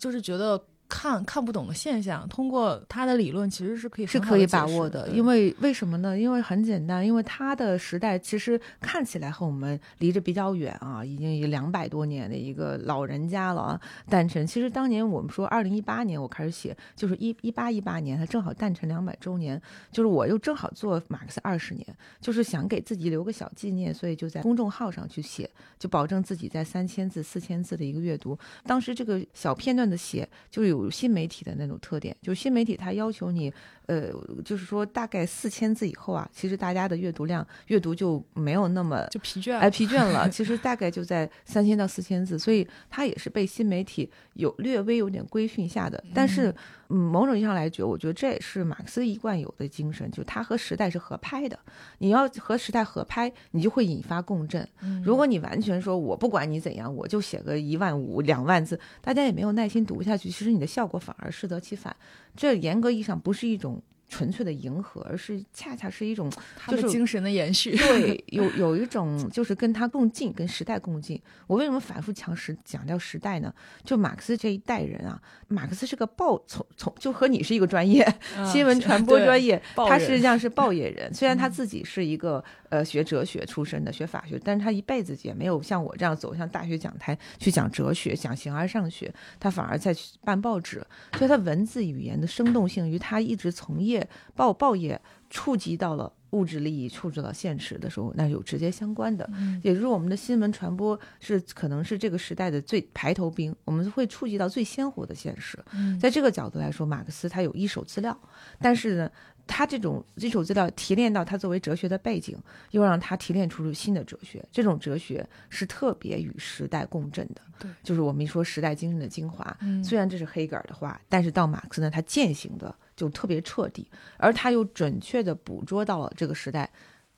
[0.00, 0.60] 就是觉得。
[0.88, 5.08] 看看不懂的现象，通过他的理论其实是可以是可以把握的。
[5.10, 6.18] 因为为什么呢？
[6.18, 13.80] 因为很简单，因为他的时代其实看起来和我们离着比较远啊，已经有两百多年的一个老人家了啊。
[14.08, 19.60] 诞辰，其实当年我们说二零一八年我开始写，就是一一八一八年，他正好诞辰两百周年，
[19.92, 21.86] 就是我又正好做马克思二十年，
[22.18, 28.38] 就是想给自己留个小纪念，所以就在公众号上去写，就保证自己在三千字、四千字的一个阅读。
[28.64, 30.77] 当时这个小片段的写，就有。
[30.84, 33.52] 有新媒体的那种特点，就是新媒体它要求你，
[33.86, 34.10] 呃，
[34.44, 40.28] 就是说大概四千字以后啊，其实大家的阅读量阅读就没有那么就疲倦，哎，疲倦了。
[40.30, 46.02] 其实大概就在三千到四千字，所以它也是被新媒体有略微有点规训下的。
[46.14, 46.54] 但是，
[46.88, 51.58] 嗯，某种意义上来讲，我觉得这也是马克思一贯有的精神，就它和时代是合拍的。
[51.98, 54.66] 你要和时代合拍，你就会引发共振。
[55.02, 60.30] 如果你完全说我不管你怎样，我就写个一万五两万字，大家也没有耐心读下去。
[60.30, 60.67] 其实你的。
[60.68, 61.96] 效果反而适得其反，
[62.36, 63.82] 这严格意义上不是一种。
[64.08, 66.30] 纯粹的迎合，而是恰恰是一种
[66.66, 67.76] 就是精神的延续。
[67.76, 71.20] 对， 有有一种就是跟他共进，跟时代共进。
[71.46, 73.52] 我为什么反复强时强调时代呢？
[73.84, 78.06] 就马克思这一代人啊，马克思是个报从从就和你是一个专业，
[78.50, 81.12] 新闻传播专业，他实际上是报业人。
[81.14, 89.94] 虽然他自己是一个呃学哲学出身的，学法学，但是他一辈子也没有像我这样走向大学讲台去讲哲学、讲形而上学，他反而在
[90.24, 90.82] 办报纸。
[91.18, 93.97] 所以他文字语言的生动性与他一直从业。
[94.34, 99.28] 报报业触及到了物质利益，触及到现实的时候，那有直接相关的，
[99.62, 105.58] 也就是我们的新闻传播是可能是这个时代的最排头兵，我们会触及到最鲜活的现实。
[106.00, 108.18] 在这个角度来说，马克思他有一手资料，
[108.60, 109.10] 但是呢，
[109.46, 112.36] 他这种一手资料提炼到他作为哲学的背景，
[112.72, 114.44] 又让他提炼出新的哲学。
[114.52, 119.56] 这种哲学是特别与时代共振的，对，就是我们一说时代精神的精华。
[119.82, 122.74] 虽然这是黑格尔的话，但是到马克思呢，他践行的。
[122.98, 126.68] 就特别彻底，而他又准确地捕捉到了这个时代，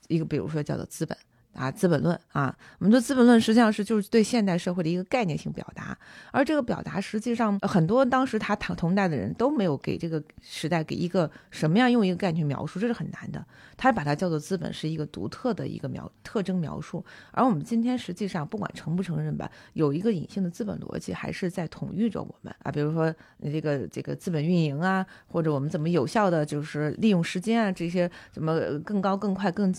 [0.09, 1.17] 一个比如说叫做资本。
[1.53, 5.97] 啊，《资本论》啊，我们的《资本论》实际上是就是对现代社会的一个概念性表达，
[6.31, 13.45] 而这个表达实际上很多当时他同同代的人都没有给这个时代给一个什么样用一个概念去描述，这是很难的。
[13.75, 29.75] 他把它叫做资本是一个独特的一个描特征描述，而我们今天实际上不管承不承认吧，有一个隐性的资本逻辑还是在统御着我们啊，比如说这个这个资本运营啊，或者我们怎么有效的就是利用时间啊，这些怎么更高更快更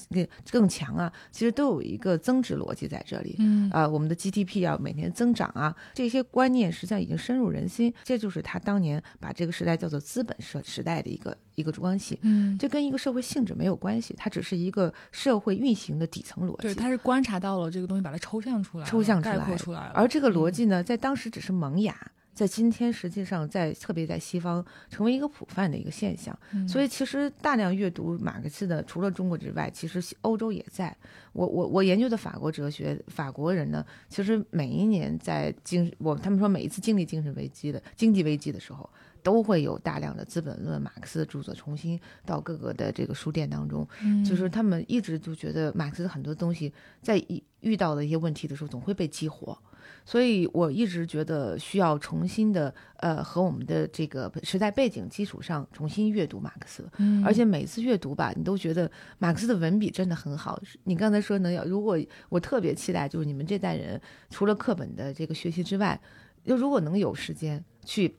[0.50, 1.62] 更强啊，其实都。
[1.62, 3.37] 都有一个增值逻辑在这里。
[3.38, 7.94] 嗯啊、我们的 GDP 要每年增长啊，这些观念实际上已经深入人心。
[8.03, 12.18] 这就是他当年把这个时代叫做资本社时代的一个一个关系。
[12.22, 16.81] 嗯，这跟一个社会性质没有关系，它只是一个社会运行的底层逻辑对，辑。
[16.81, 19.92] 他是观察到了这个东西，把它抽象出来，抽象出概来括出来了。
[19.94, 21.94] 而这个逻嗯辑呢，在当时只是萌芽，
[22.35, 26.37] 在今天实际上在特别在西方成为一个普泛的一个现象。
[26.53, 30.97] 嗯所以其实大量阅读马克思的，除了中国之外，其实欧洲也在。
[31.33, 38.88] 我我我研究的法国哲学，法国人呢，其实每一年在经我他们说每一次经历精神危机的经济危机的时候。
[39.25, 49.57] 都会有大量的《资本论》马克思的著作重新到各个的这个书店当中，嗯就是他们一直都觉得马克思很多东西在一遇到的一些问题的时候，总会被激活。
[50.05, 56.88] 所以我一直觉得需要重新的，呃，和我们的这个时代背景基础上重新阅读马克思。
[56.99, 60.61] 嗯而且每次阅读吧，你都觉得马克思的文笔真的很好。
[60.85, 66.01] 你刚才说能，要如果我特别期待，就是你们这代人除了课本的这个学习之外，
[66.45, 68.16] 就如果能有时间去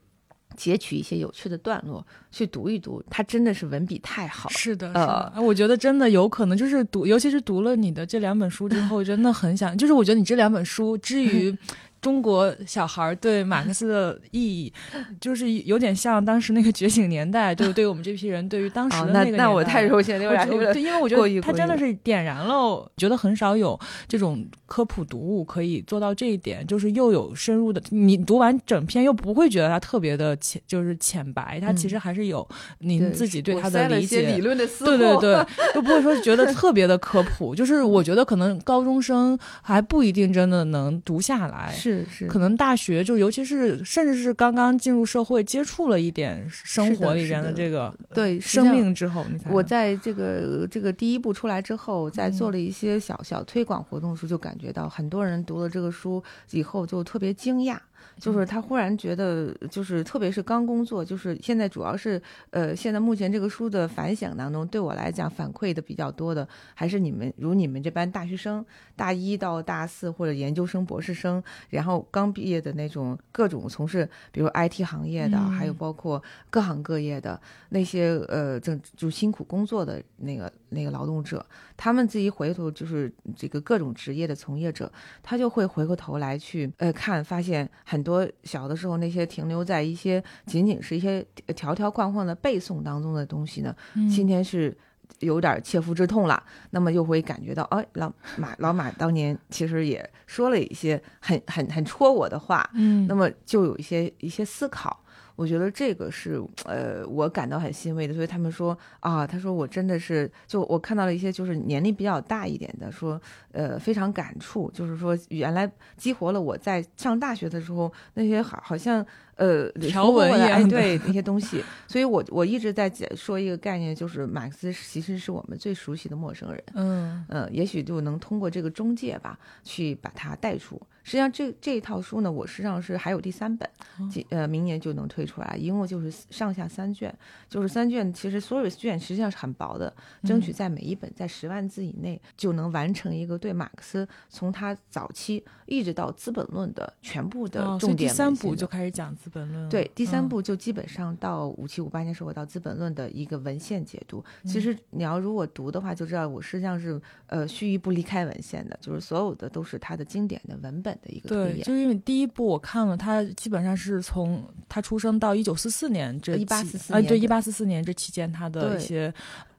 [0.55, 4.55] 截取一些有趣的段落去读一读，他真的是文笔太好了。
[4.55, 11.55] 是的，是的，我觉得真的有可能就是读，尤其是读了你的这两本书之后，真的很想，就是我觉得你这两本书之于
[12.03, 14.71] 中国小孩儿对马克思的意义，
[15.19, 32.47] 就是有点像当时那个觉醒年代，就是对于我们这批人对于当时的， 那的个那我年代太柔性了，因为我觉得他真的是点燃了，觉得很少有这种科普读物可以做到这一点，就是又有深入的，你读完整篇又不会觉得它特别的浅，就是浅白，它其实还是有
[32.79, 34.43] 您自己对我它的理解理。
[34.43, 57.77] 论的思对对对，又不会说觉得特别的科普，就是我觉得可能高中生还不一定真的能读下来，是是，可能大学就尤其是甚至是刚刚进入社会接触了一点生活里边的这个对生命之后，你才我在这个这个第一部出来之后，在做嗯了一些小小推广活动的时候，就感觉到很多人读了这个书以后就特别惊讶。
[58.15, 62.21] 嗯就是他忽然觉得，就是特别是刚工作，就是现在主要是，
[62.51, 81.45] 呃，现在目前这个书的反响当中，对我来讲反馈的比较多的，还是你们如你们这班大学生，大一到大四或者研究生、博士生，然后刚毕业的那种各种从事，比如 IT 行业的，嗯还有包括各行各业的那些呃，正就辛苦工作的那个那个劳动者，
[81.75, 94.77] 他们自己回头就是这个各种职业的从业者，他就会回过头来去呃看，发现很多小的时候那些停留在一些仅仅是一些条条框框的背诵当中的东西呢，嗯今天是。
[95.19, 105.02] 有点切肤之痛了，那么又会感觉到，哎，老马老马当年其实也说了一些很很很戳我的话，嗯，那么就有一些一些思考。
[105.35, 108.13] 我觉得这个是呃，我感到很欣慰的。
[108.13, 121.63] 所以他们说啊，他说我真的是，就我看到了一些就是年龄比较大一点的，说呃非常感触，就是说原来激活了我在上大学的时候那些好好像呃条文哎一样的对那些东西。
[121.87, 126.63] 所以我我一直在讲说一个概念，就是马克思其实是我们最熟悉的陌生人。
[126.73, 130.81] 嗯嗯，也许就能通过这个中介吧，去把它带出。
[131.05, 133.69] 实际上这，这一套书呢，我实际上是还有第三本，
[133.99, 137.13] 哦今呃明年就能推出来，一共就是上下三卷，
[137.49, 139.93] 就是三卷，其实所有卷实际上是很薄的，
[140.23, 149.65] 争取嗯在每一本在十万字以内就能完成一个对马克思从他早期一直到《资本论》的全部的重点三部文献的就开始讲《资本论》。
[149.69, 154.23] 对，第三嗯部就基本上到五七五八年时候到《资本论》的一个文献解读。
[154.43, 161.63] 嗯其实你要如果读的话，就知道我实际上是呃须臾不离开文献的，就是所有的都是他的经典的文本的一个推对，演。
[161.63, 169.13] 就是因为第一部我看了，他基本上是从他出生到一九四四年这一八四四啊，对，一八四四年这期间他的一些，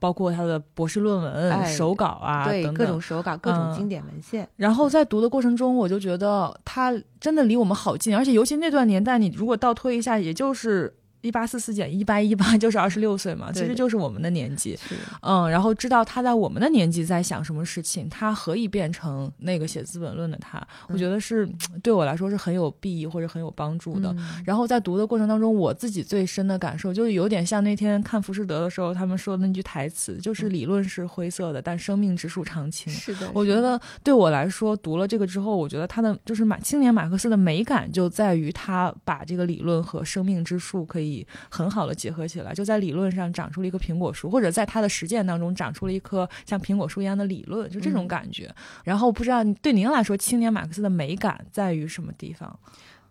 [0.05, 10.93] 包括他的博士论文、哎手稿啊对各种手稿、各种嗯经典文献，然后在读的过程中，我就觉得他真的离我们好近，而且尤其那段年代，你如果倒推一下，也就是
[11.25, 14.77] 一八四四减一八一八， 就是二十六岁嘛，其实就是我们的年纪。
[15.21, 20.65] 嗯，然后知道他在我们的年纪在想什么事情，他何以变成那个写《资本论》的他？
[20.87, 21.49] 我觉得是
[21.81, 24.13] 对我来说是很有裨益或者很有帮助的。
[24.13, 32.91] 嗯然后在读的过程当中，我自己最深的感受就是有点像那天看《浮士德》的时候，他们说的那句台词，就是理论是灰色的，但生命之树常青。
[32.91, 41.14] 是的，我觉得对我来说，读了这个之后，我觉得他的就是马青年马克思的美感就在于他把这个理论和生命之树可以
[41.49, 48.49] 很好的结合起来，就在理论上长出了一棵苹果树，或者在他的实践当中长出了一棵像苹果树一样的理论，就这种嗯感觉。
[48.83, 52.59] 然后不知道对您来说，青年马克思的美感在于什么地方？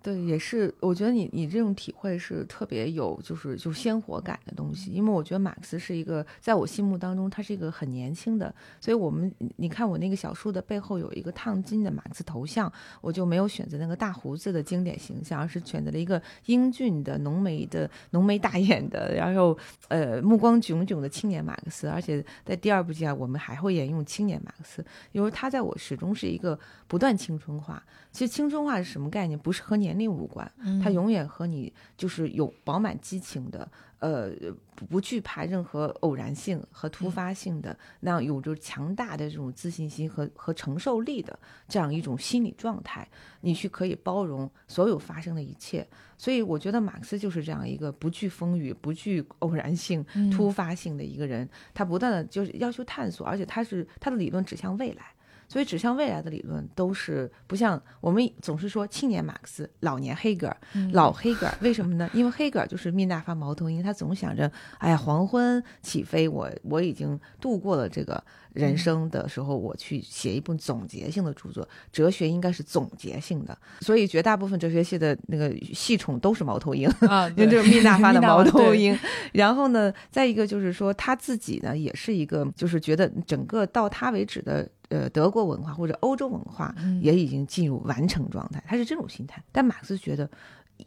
[0.05, 4.91] 对，也是，我觉得你你这种体会是特别有，就是就鲜活感的东西。
[4.91, 8.55] 因为我觉得马克思是一个，在我心目当中，他是一个很年轻的。
[8.83, 19.57] 所以我们你看我那个小树的背后有一个烫金的马克思头像，我就没有选择那个大胡子的经典形象，而是选择了一个英俊的浓眉的浓眉大眼的，然后
[19.89, 21.89] 呃目光炯炯的青年马克思。
[21.89, 27.83] 而且在第二部剧啊，我们还会沿用青年马克思，因为他在我始终是一个不断青春化。
[28.13, 29.39] 其实青春化是什么概念？
[29.39, 30.51] 不是和年龄无关，
[30.83, 34.31] 他永远和你就是有饱满激情的，呃，
[34.89, 43.09] 不惧怕任何偶然性和突发性的，那样有着强大的这种自信心和和承受力的这样一种心理状态，
[43.41, 45.87] 你去可以包容所有发生的一切。
[46.17, 55.07] 所以我觉得马克思就是这样一个不惧风雨、不惧偶然性、突发性的一个人，他不断的就是要求探索，而且他是他的理论指向未来。
[55.49, 60.57] 所以指向未来的理论都是不像我们总是说青年马克思、老年黑格尔、
[60.93, 62.09] 老黑格尔，为什么呢？
[62.13, 71.69] 因为黑格尔就是命大发毛头鹰，他总想着，哎呀，黄昏起飞，我我已经度过了这个人生的时候，我去写一部总结性的著作。
[71.93, 78.99] 哲学应该是总结性的，所以绝大部分哲学系的那个系统都是猫头鹰啊， 因为就是命大发的 猫头鹰。
[79.33, 84.69] 然后呢，再一个就是说他自己呢，也是一个，就是觉得整个到他为止的。
[84.95, 89.43] 呃，德国文化或者欧洲文化也已经进入完成状态，他是这种心态。
[89.51, 90.31] 但马克思觉得，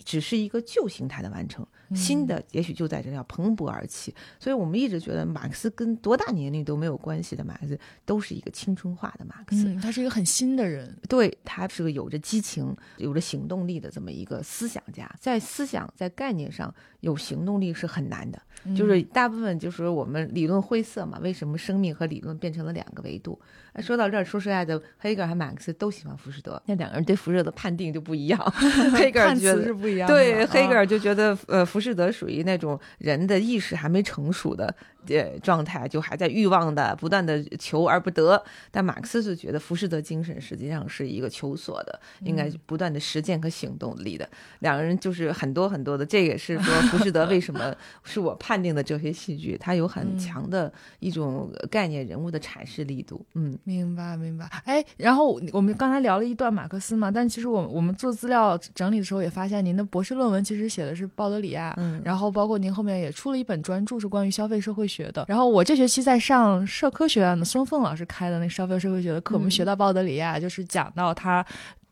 [0.05, 4.15] 只是一个旧形态的完成，新的也许就在这要蓬勃而起。
[4.39, 9.75] 所以我们一直觉得，马克思跟多大年龄都没有关系的马克思，都是一个青春化的马克思。
[9.81, 15.13] 他是一个很新的人，对他是个有着激情、有着行动力的这么一个思想家。
[15.19, 18.41] 在思想、在概念上有行动力是很难的，
[18.73, 21.19] 就是大部分就是我们理论晦涩嘛。
[21.19, 23.37] 为什么生命和理论变成了两个维度？
[23.81, 28.39] 说到这儿，说实在的，黑格尔和马克思都喜欢浮士德，那两个人对浮士德的判定就不一样。
[28.97, 34.73] 黑格尔觉得是不一样，对，黑格尔就觉得，呃，浮士德属于那种人的意识还没成熟的。
[35.09, 44.29] 呃，状态就还在欲望的不断的求而不得，但马克思是觉得浮士德精神实际上是一个求索的，应该不断的实践和行动力的。
[44.59, 53.25] 两个人就是很多很多的，这也是说浮士德为什么 是我判定的哲学戏剧，它有很强的一种概念人物的阐释力度。
[53.35, 54.49] 嗯，明白明白。
[54.65, 64.97] 哎，然后我们刚才聊了一段马克思嘛，但其实我我们做资料整理的时候也发现，您的博士论文其实写的是鲍德里亚，嗯，然后包括您后面也出了一本专著，是关于消费社会学。
[64.97, 71.45] 学的，然后我这学期在上社科学院的孙凤老师开的那消费社会学的课，我们学到鲍德里亚，就是讲到他。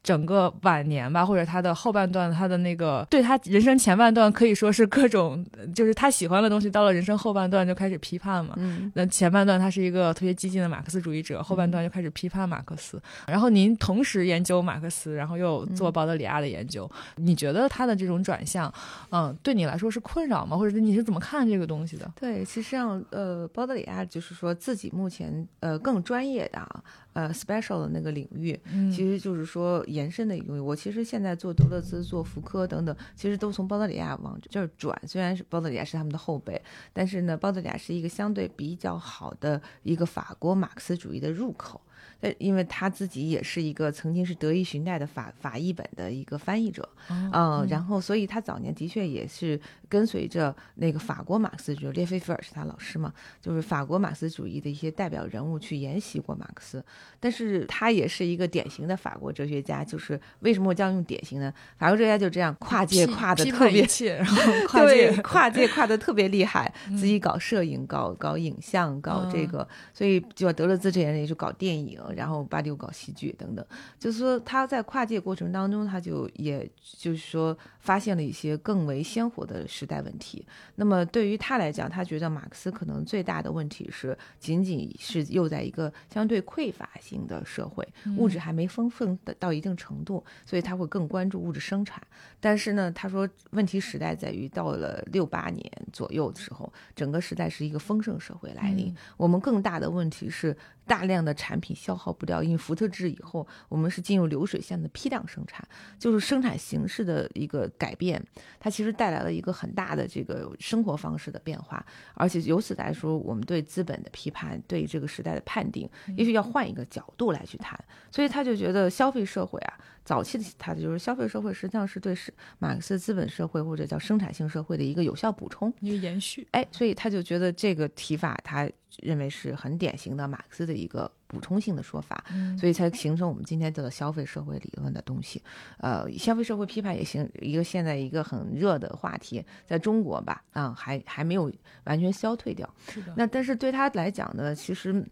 [0.05, 8.53] 整个晚年吧，或者他的后半段，他的那个对他人生前半段可以说是各种，就是他喜欢的东西，到了人生后半段就开始批判嘛。
[8.57, 13.01] 嗯，那前半段他是一个特别激进的马克思主义者，后半段就开始批判马克思。
[13.25, 18.71] 然后您同时研究马克思，然后又做鲍德里亚的研究，你觉得他的这种转向，
[19.09, 20.55] 嗯，对你来说是困扰吗？
[20.55, 22.11] 或者是你是怎么看这个东西的？
[22.15, 26.83] 对，其实上，呃，鲍德里亚就是说自己目前呃更专业的啊。
[27.15, 28.59] 呃，special 的那个领域，
[28.93, 30.59] 其实就是说延伸的一个东西。
[30.59, 34.95] 我其实现在做德勒兹、做福柯等等，其实都从鲍德里亚往这儿转。
[35.07, 41.79] 虽然是鲍德里亚是他们的后辈，但是呢，鲍德里亚是一个相对比较好的一个法国马克思主义的入口。
[42.21, 56.83] 呃，因为他自己也是一个曾经是德意寻代的法法译本的一个翻译者，嗯，然后所以他早年的确也是跟随着那个法国马克思主义，列菲菲尔是他老师嘛，就是法国马克思主义的一些代表人物去研习过马克思，
[57.19, 61.53] 但是他也是一个典型的法国哲学家，就是为什么我这样用典型呢？
[61.77, 63.85] 法国哲学家就这样跨界跨的特别，
[64.17, 71.99] 然后 跨界跨界跨的特别厉害， 自己搞摄影，搞搞影像，搞这个，所以就德勒兹这些人也就搞电影。
[72.13, 73.65] 然后巴丢搞戏剧等等，
[73.99, 80.45] 就是说他在跨界过程当中，他就也就是说发现了一些更为鲜活的时代问题。
[80.75, 87.87] 那么对于他来讲，他觉得马克思可能最大的问题是，仅仅是又在一个相对匮乏性的社会，
[88.17, 92.01] 物质还没丰盛的到一定程度，所以他会更关注物质生产。
[92.39, 98.93] 但是呢，他说问题时代在于到了六八年左右的时候，整个时代是一个丰盛社会来临。
[99.17, 100.55] 我们更大的问题是。
[100.87, 105.65] 大量的产品消消耗不掉，因为福特制以后，我们是进入流水线的批量生产，
[105.97, 108.21] 就是生产形式的一个改变，
[108.59, 117.79] 它其实带来了一个很大的这个生活方式的变化，而且由此来说，我们对资本的批判，对这个时代的判定，也许要换一个角度来去谈。
[118.11, 126.47] 所以他就觉得消费社会啊，早期的他的就是消费社会实际上是对是马克思资本社会或者叫生产性社会的一个有效补充，一个延续。
[126.51, 135.41] 哎，所以他就觉得这个提法，他认为是很典型的马克思的一个补充性的说法，嗯所以才形成我们今天的消费社会理论的东西。
[135.79, 141.51] 呃，消费社会批判也行，一个现在一个很热的话题，在中国吧，啊、还还没有
[141.85, 142.71] 完全消退掉。
[142.87, 145.03] 是的，那但是对他来讲呢，其实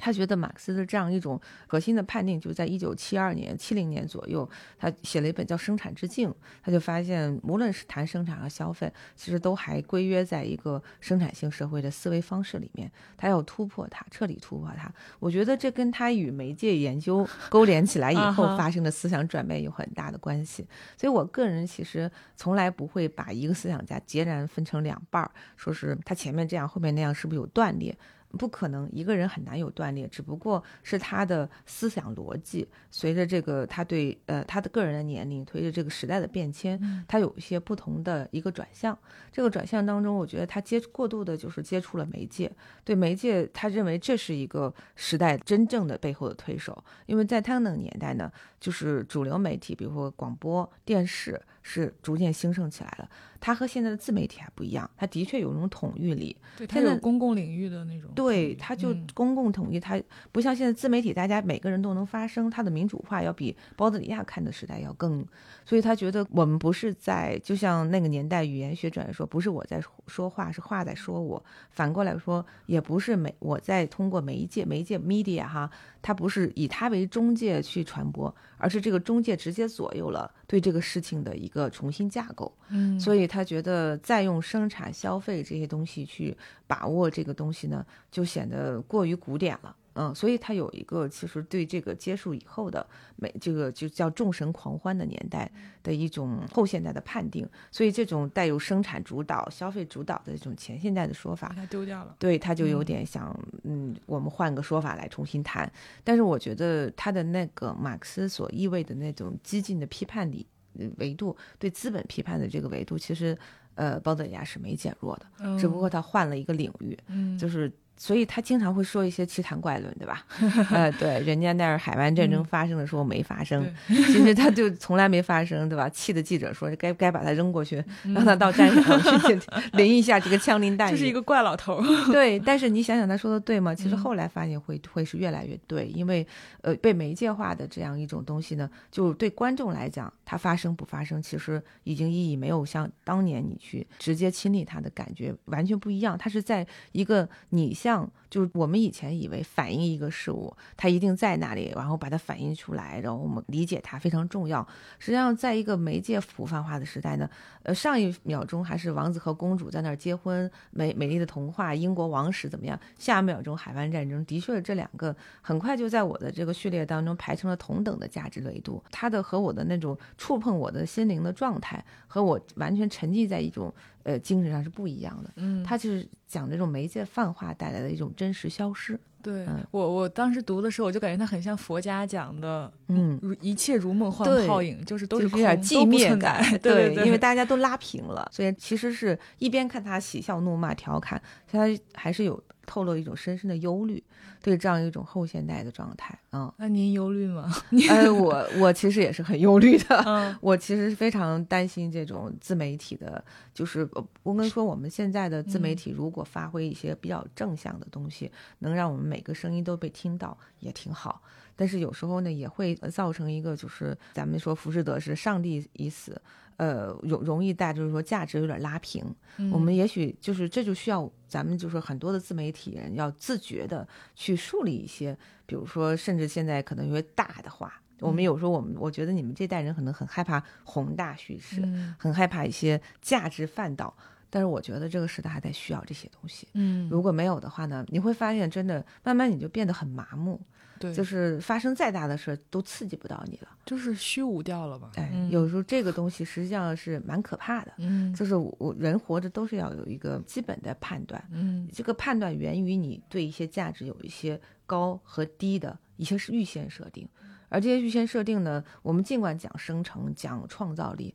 [0.00, 4.48] 他觉得马克思的这样一种核心的判定，就在一九七二年、七零年左右，
[4.78, 6.30] 他写了一本叫《生产之境》，
[6.62, 14.90] 他就发现，无论是谈生产和消费，其实都还归约在一个生产性社会的思维方式里面，他要突破它，彻底突破它。
[15.18, 20.66] 我觉得这跟他与媒介研究勾连起来以后发生的思想转变有很大的关系。
[20.96, 27.96] 所以我个人其实从来不会把一个思想家截然分成两半儿，说是他前面这样，后面那样，是不是有断裂？
[28.38, 38.96] 不可能，一个人很难有断裂，只不过是他的思想逻辑随着这个他对呃他的个人的年龄，随着这个时代的变迁，他有一些不同的一个转向。
[39.32, 42.50] 这个转向当中，我觉得他接过度的就是接触了媒介，
[42.84, 53.08] 对媒介，他认为这是一个时代真正的背后的推手，因为在他那个年代呢，就是主流媒体，比如说广播电视是逐渐兴盛起来了。
[53.40, 58.10] 它和现在的自媒体还不一样，它的确有那种统御力，对，它现在有公共领域的那种。
[58.14, 65.26] 对，它就嗯公共统一，它不像现在自媒体，大家每个人都能发声，它的民主化要比包德里亚看的时代要更，
[65.64, 75.70] 所以他觉得我们不是在，就像那个年代语言学者来说，不是我在说话，是话在说我，反过来说，也不是媒我在通过媒介媒介 media 哈，
[76.02, 82.54] 它不是以它为中介去传播，而是这个中介直接左右了对这个事情的一个重新架构。
[82.68, 89.76] 嗯，所以他觉得再用生产、消费这些东西去把握这个东西呢，就显得过于古典了。
[89.94, 95.50] 嗯，所以他有一个其实对这个结束以后的美，这个就叫众神狂欢的年代
[95.82, 97.46] 的一种后现代的判定。
[97.72, 102.14] 所以这种带有生产主导、消费主导的这种前现代的说法他，丢掉了。
[102.20, 105.70] 对，他就有嗯点想，嗯，我们换个说法来重新谈。
[106.04, 110.59] 但是我觉得他的那个马克思所意味的那种激进的批判理呃
[110.98, 113.36] 维度，对资本批判的这个维度，其实
[113.74, 117.70] 呃，包德里亚是没减弱的，嗯只不过他换了一个领域，嗯，就是。
[118.02, 120.24] 所以他经常会说一些奇谈怪论，对吧？
[120.72, 125.86] 呃，对，人家那儿海湾战争嗯发生的时候没发生，对其实他就从来没发生，对吧？
[125.90, 129.38] 气的记者说该该把他扔过去，嗯让他到战场上去
[129.74, 130.92] 淋一下这个枪林弹 雨。
[130.92, 132.10] 这是一个怪老头儿。
[132.10, 133.74] 对，但是你想想他说的对吗？
[133.74, 136.26] 其实嗯后来发现会会是越来越对，因为
[136.62, 146.16] 呃被媒介化的这样一种东西呢，就对观众来讲，它发生不发生，其实已经意义没有像当年你去直接亲历它的感觉完全不一样。
[146.16, 147.89] 它是在一个你像
[148.28, 154.66] 就是我们以前以为反映一个事物，它一定在那里，然后把它反映出来，然后我们理解它非常重要。
[154.98, 157.28] 实际上，在一个媒介普泛化的时代呢，
[157.64, 162.78] 呃，上一秒钟还是王子和公主在那儿结婚，美美丽的童话，英国王室怎么样？
[162.98, 168.82] 下一秒钟海湾战争，的确这两个很快就在我的这个序列当中排成了同等的价值维度。
[168.90, 173.74] 它的和我的那种触碰我的心灵的状态，和我完全沉浸在一种
[174.04, 175.32] 呃精神上是不一样的。
[175.36, 178.98] 嗯，他就是讲这种媒介泛化带来的一种真实消失。
[179.22, 191.60] 对嗯我我当时读的时候，我就感觉它很像佛家讲的，嗯如一切如梦幻泡影，就是都就是有点寂灭感， 对对，因为大家都拉平了，所以其实是一边看他喜笑怒骂调侃，他
[191.94, 194.02] 还是有透露一种深深的忧虑，
[194.42, 196.16] 对这样一种后现代的状态。
[196.32, 197.52] 嗯，那您忧虑吗？
[197.88, 200.02] 哎， 我我其实也是很忧虑的。
[200.06, 211.20] 嗯 我其实非常担心这种自媒体的，就是呃我跟你说，我们现在的自媒体如果发挥一些比较正向的东西，能让我们每个声音都被听到，也挺好。
[211.56, 216.18] 但是有时候呢，也会造成一个，就是咱们说浮士德是上帝已死，
[216.56, 219.04] 呃，容容易带就是说价值有点拉平。
[219.38, 227.80] 嗯我们也许就是这就需要咱们就是很多的自媒体人要自觉的去树立一些，比如说甚至现在可能有些大的话。
[228.00, 233.94] 我们有时候，我们我觉得你们这代人可能很害怕宏大叙事，嗯很害怕一些价值范导，
[234.30, 236.48] 但是我觉得这个时代还在需要这些东西。
[236.54, 240.40] 嗯，如果没有的话呢，你会发现真的慢慢你就变得很麻木，
[240.78, 243.48] 对，就是发生再大的事儿都刺激不到你了。
[243.66, 244.90] 就是虚无掉了吧？
[244.96, 247.72] 哎，嗯有时候这个东西实际上是蛮可怕的。
[247.78, 257.08] 嗯就是我我人活着都是要有一个基本的判断，嗯这个判断源于你对一些价值有一些高和低的一些是预先设定，
[257.48, 261.14] 而这些预先设定呢，我们尽管讲生成、讲创造力，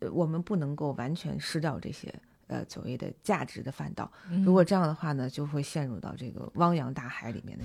[0.00, 2.12] 呃，我们不能够完全失掉这些
[2.48, 4.10] 呃所谓的价值的范道。
[4.30, 7.64] 嗯如果这样的话呢，就会陷入到这个汪洋大海里面的。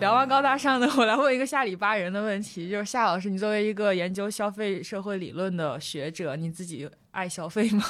[0.00, 7.84] 聊完高大上的，我来问一个下里巴人的问题，就是夏老师，你作为一个研究消费社会理论的学者，你自己爱消费吗？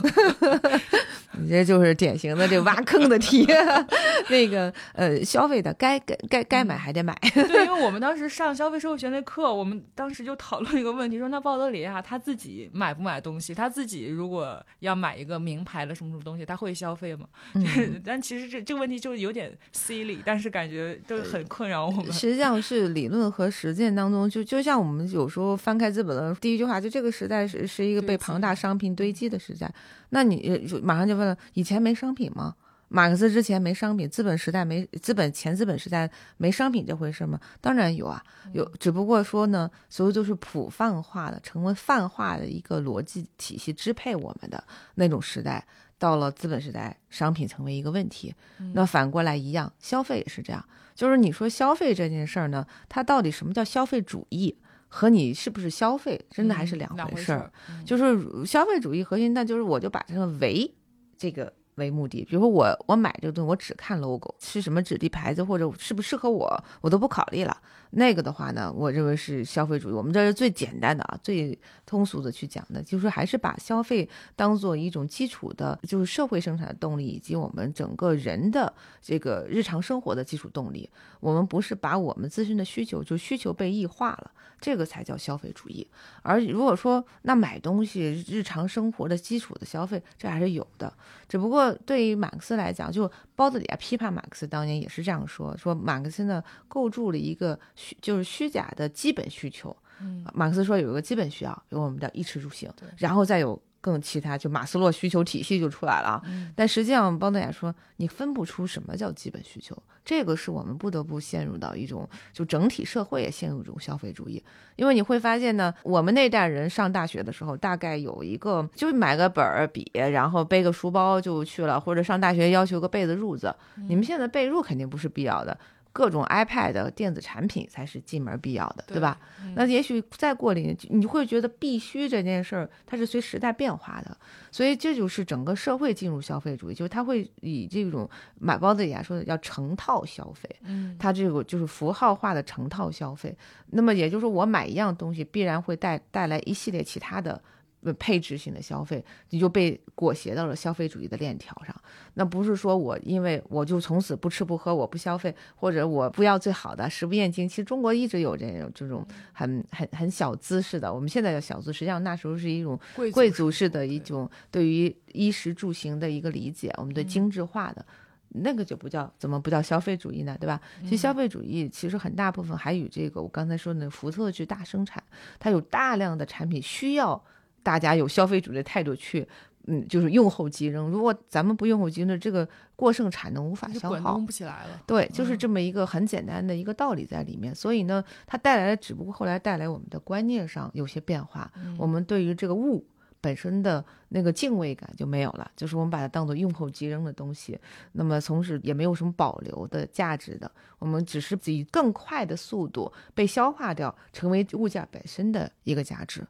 [1.39, 3.47] 你这就是典型的这挖坑的题。
[4.29, 7.17] 那个呃，消费的该该该该买还得买。
[7.33, 13.55] 对，因为我们当时上消费社会学那课，我们当时就讨论一个问题，说那鲍德里亚他自己买不买东西？
[13.55, 17.27] 他自己如果要买一个名牌的什么什么东西，他会消费吗？
[17.55, 22.13] 嗯但其实这这个问题就有点 silly，但是感觉就很困扰我们。
[22.13, 29.73] 实际上是理论和实践当中，就就像我们有时候翻开资本的，第一句话就这个时代是是一个被庞大商品堆积的时代。
[30.11, 32.55] 那你马上就问了，以前没商品吗？
[32.93, 37.39] 马克思之前没商品，资本时代没资本前资本时代没商品这回事吗？
[37.61, 38.21] 当然有啊，
[38.53, 44.63] 有，只不过说呢，所有都是普泛化的，成为泛化的一个逻辑体系支配我们的
[44.97, 45.65] 那种时代。
[46.01, 48.35] 到了资本时代，商品成为一个问题。
[48.73, 50.65] 那反过来一样，消费也是这样。
[50.95, 54.57] 就是你说消费这件事儿呢，它到底什么叫消费主义，
[54.93, 57.51] 和你是不是消费，真的还是两回事儿。
[57.87, 60.71] 就是消费主义核心，那就是我就把这个为
[61.17, 62.25] 这个为目的。
[62.25, 67.57] 比如说我我买这个东西，我只看 logo 是什么质地牌子或者适不适合我，我都不考虑了。
[67.91, 69.93] 那个的话呢，我认为是消费主义。
[69.93, 78.73] 我们这是最简单的啊，最通俗的去讲的，就是还是把消费当做一种基础的，就是社会生产的动力，以及我们整个人的
[79.03, 80.89] 这个日常生活的基础动力。
[81.19, 84.31] 我们不是把我们自身的需求，就需求被异化了，
[84.61, 85.87] 这个才叫消费主义。
[86.23, 90.93] 而如果说那买东西、日常生活的基础的消费，这还是有的。
[91.29, 93.11] 只不过对于马克思来讲，就
[93.41, 99.75] 包子里亚批判马克思当年也是这样说：说马克思呢构筑了一个虚就是虚假的基本需求。
[100.03, 106.23] 嗯马克思说有一个基本需要，有我们的衣食住行，然后再有更其他，就马斯洛需求体系就出来了啊。
[106.27, 114.43] 嗯但实际上，邦德雅说，你分不出什么叫基本需求，这个是我们不得不陷入到一种，就整体社会也陷入一种消费主义。
[114.77, 123.55] 因为你会发现呢，我们那代人上大学的时候，大概有一个就是买个本儿笔，然后背个书包就去了，或者上大学要求个被子褥子。
[123.89, 125.57] 你们现在被褥肯定不是必要的。
[125.93, 129.19] 各种 iPad 电子产品才是进门必要的，对吧？
[129.43, 134.17] 嗯那也许再过几年，你会觉得必须这件事儿，它是随时代变化的，
[134.53, 143.37] 所以这就是整个社会进入消费主义，就是它会以这种买包子里来说的叫成套消费，嗯它这个就是符号化的成套消费。
[143.71, 147.43] 那么也就是说，我买一样东西，必然会带带来一系列其他的。
[147.83, 151.75] 呃，配置性的消费，你就被裹挟到了消费主义的链条上。
[152.15, 157.49] 那不是说我因为我就从此不吃不喝，我不消费，或者我不要最好的，食不厌精。
[157.49, 167.85] 其实中国一直有这种这种很很很小资式的，我们现在叫小资，实际上那时候是一种贵贵族族式的一种对于衣食住行的一个理解，我们对精致化的。
[168.33, 170.37] 那个就不叫怎么不叫消费主义呢？
[170.39, 170.61] 对吧？
[170.83, 175.03] 其实消费主义其实很大部分还与这个我刚才说的福特去大生产，
[175.41, 177.21] 它有大量的产品需要
[177.63, 179.27] 大家有消费主义的态度去，
[179.67, 180.89] 嗯，就是用后即扔。
[180.89, 184.27] 如果咱们不用后即扔，这个过剩产能无法消耗滚动。
[184.27, 184.83] 不起来了。
[184.87, 187.55] 对，就是嗯这么一个很简单的一个道理在里面。
[187.55, 192.85] 所以呢，它带来的只不过后来带来我们的观念上有些变化，嗯我们对于这个物
[193.21, 197.61] 本身的那个敬畏感就没有了，就是我们把它当做用后即扔的东西，
[197.93, 206.27] 那么从此也没有什么保留的价值的，我们只是以更快的速度被消化掉，成为物价本身的一个价值。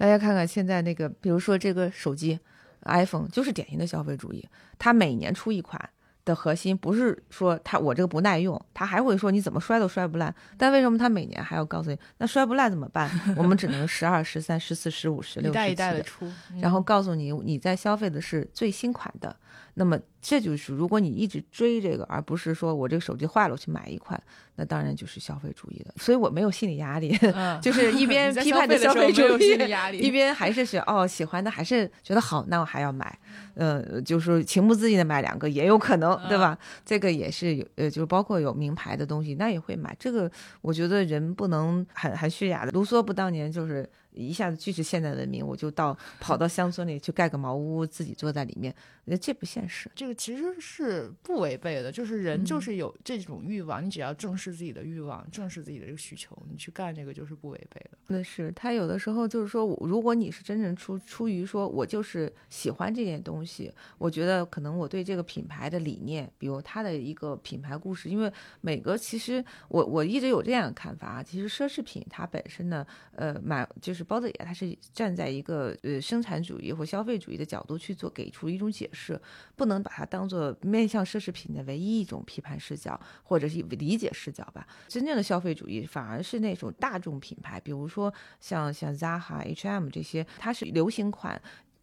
[0.00, 2.40] 大家看看现在那个，比如说这个手机
[2.86, 4.48] iPhone，就是典型的消费主义，
[4.78, 5.78] 它每年出一款。
[6.22, 10.32] 的核心不是说它我这个不耐用，它还会说你怎么摔都摔不烂。
[10.58, 13.10] 但为什么它每年还要告诉你，那摔不烂怎么办？
[13.36, 16.30] 我们只能十二、十三、十四、十五、十六、一代一十七的代的出，
[16.60, 19.34] 然后告诉你你在消费的是最新款的，
[19.80, 24.22] 那么这就是如果你一直追这个，而不是说我这个手机坏了我去买一款，
[24.56, 25.94] 那当然就是消费主义的。
[25.96, 33.18] 所以我没有心理压力， 嗯就是一边 批判着消费的消费主义一边还是是哦喜欢的，还是觉得好，那我还要买，
[33.54, 36.58] 呃，就是情不自禁的买两个也有可能，对吧？
[36.84, 39.96] 这个也是有，呃，就是包括有名牌的东西，那也会买。
[39.98, 42.72] 这个我觉得人不能很很虚假的。
[42.72, 49.90] 卢梭不当年就是一下子拒绝现代文明，我就到 跑到乡村里去盖个茅屋，自己坐在里面，我觉得这不现实。
[49.94, 57.98] 这个其实是不违背的，就是人就嗯是有这种欲望，你只要正视自己的欲望，正视自己的这个需求，你去干这个就是不违背的。
[58.08, 79.20] 那是他有的时候就是说，如果你是真正出出于说我就是喜欢这件东西，我觉得可能我对这个品牌的理念，比如它的一个品牌故事，因为每个其实我我一直有这样的看法啊，其实奢侈品它本身呢，呃，买就是包子爷，他是站在一个呃生产主义或消费主义的角度去做，给出一种解释，
[79.56, 84.66] 不能把它当做面向奢侈品的唯一一种批判视角或者是理解视角吧。
[84.88, 91.40] 真正的消费主义反而是那种大众品牌，比如说像像 Zaha、H&M 这些，它是流行款。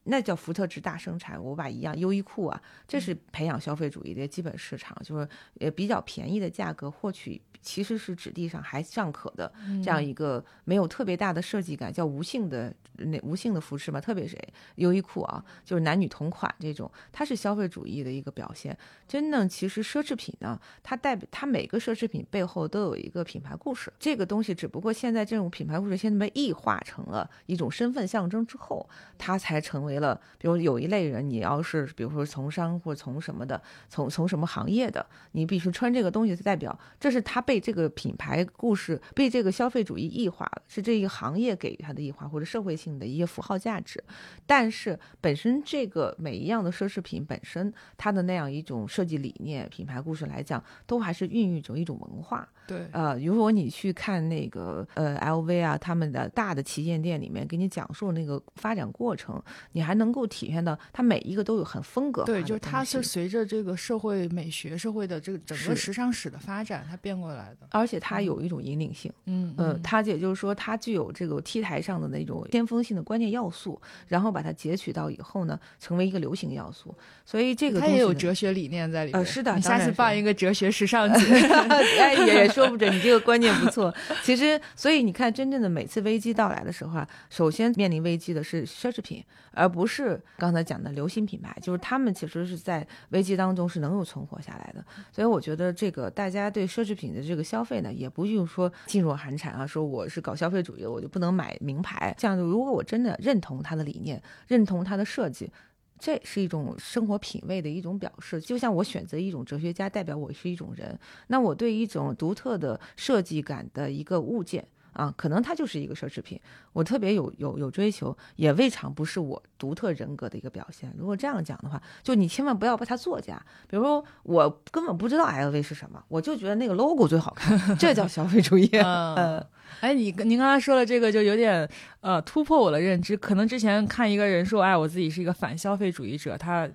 [0.07, 5.27] 那叫福特制大生产，我把一样优衣库啊，这是培养消费主义的基本市场，就是
[5.59, 7.41] 呃比较便宜的价格获取。
[7.59, 9.51] 其实是质地上还尚可的
[9.83, 14.37] 这样一个没有特别大的设计感，叫无性的那无性的服饰嘛，特别是
[14.75, 18.77] 优衣库啊，就是男女同款这种，它是消费主义的一个表现。
[19.05, 28.87] 真正其实奢侈品呢，它代表它每个奢侈品背后都有一个品牌故事，这个东西只不过现在这种品牌故事现在被异化成了一种身份象征之后，
[29.17, 37.41] 它才成为了，比如有一类人，你要是比如说从商或者从什么的，从从什么行业的，你必须穿这个东西，代表这是他。
[37.47, 44.03] 被这个品牌故事被这个消费主义异化了，是这一个行业给予它的异化或者社会性的一些符号价值。
[44.45, 52.45] 但是本身这个每一样的奢侈品本身，它的那样一种设计理念、品牌故事来讲，都还是孕育着一种文化。
[52.67, 59.41] 对，呃，如果你去看那个呃 LV 啊，他们的大的旗舰店里面给你讲述那个发展过程，
[59.71, 62.23] 你还能够体现到它每一个都有很风格。
[62.23, 67.45] 对，就是它是随着这个社会美学、社会的这个整个时尚史的发展，它变过来。
[67.59, 76.93] 的，而且它有一种引领性，嗯嗯，它也就是说，它具有这个 T 台上的那种先锋性的关键要素，然后把它截取到以后呢，成为一个流行要素。
[77.25, 79.19] 所以这个它也有哲学理念在里面。
[79.19, 81.33] 呃，是的，你下次办一个哲学时尚节
[81.99, 82.91] 哎，也说不准。
[82.91, 83.93] 你这个观念不错。
[84.23, 91.55] 其实，所以你看，真正的每次危机到来的时候啊，首先面临危机的是奢侈品，而不是刚才讲的流行品牌。
[91.61, 94.83] 就是他们其实是在危机当中是能够存活下来的。
[95.11, 97.27] 所以我觉得这个大家对奢侈品的。
[97.27, 102.15] 这个消费呢，也不用说噤若寒蝉啊，说我是搞消费主义，我就不能买名牌。
[102.17, 105.51] 这样，如果我真的认同它的理念，认同它的设计，
[105.99, 108.39] 这是一种生活品味的一种表示。
[108.39, 110.97] 就像我选择一种哲学家，代表我是一种人。
[111.27, 114.67] 那我对一种独特的设计感的一个物件。
[114.97, 116.41] 啊，可能它就是一个奢侈品，
[116.73, 120.91] 我特别有有有追求，也未尝不是我独特人格的一个表现。
[120.97, 123.39] 如果这样讲的话，就你千万不要把它作假。
[123.69, 128.67] 比如说，我根本不知道 LV 是什么，我就觉得那个 logo 最好看，这叫消费主义。
[128.73, 129.45] 嗯，
[129.81, 131.69] 哎，你您刚才说的这个就有点
[132.01, 133.15] 呃突破我的认知。
[133.15, 136.67] 可能之前看一个人说，哎，我自己是一个反消费主义者，他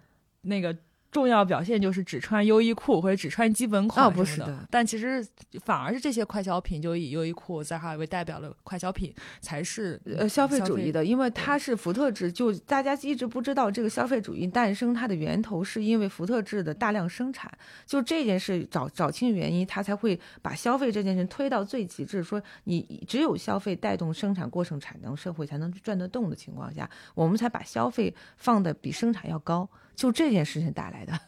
[0.42, 0.76] 那个。
[1.12, 4.66] 重要表现就是只穿优衣库或者只穿基本款，不是的。
[4.70, 5.24] 但其实
[5.62, 12.32] 反而是这些快消品，就以优衣库、在哈为代表的快消品才是呃消费主义的，因为它是福特制。
[12.32, 17.52] 就大家一直不知道这个消费主义诞生，它的源头是因为福特制的大量生产。
[17.84, 22.22] 就这件事找找清原因，它才会把消费这件事推到最极致。
[22.22, 29.68] 说你只有消费带动生产过程产能，社会才能转得动的情况下，我们才把消费放的比生产要高。
[29.94, 31.18] 就这件事情带来的，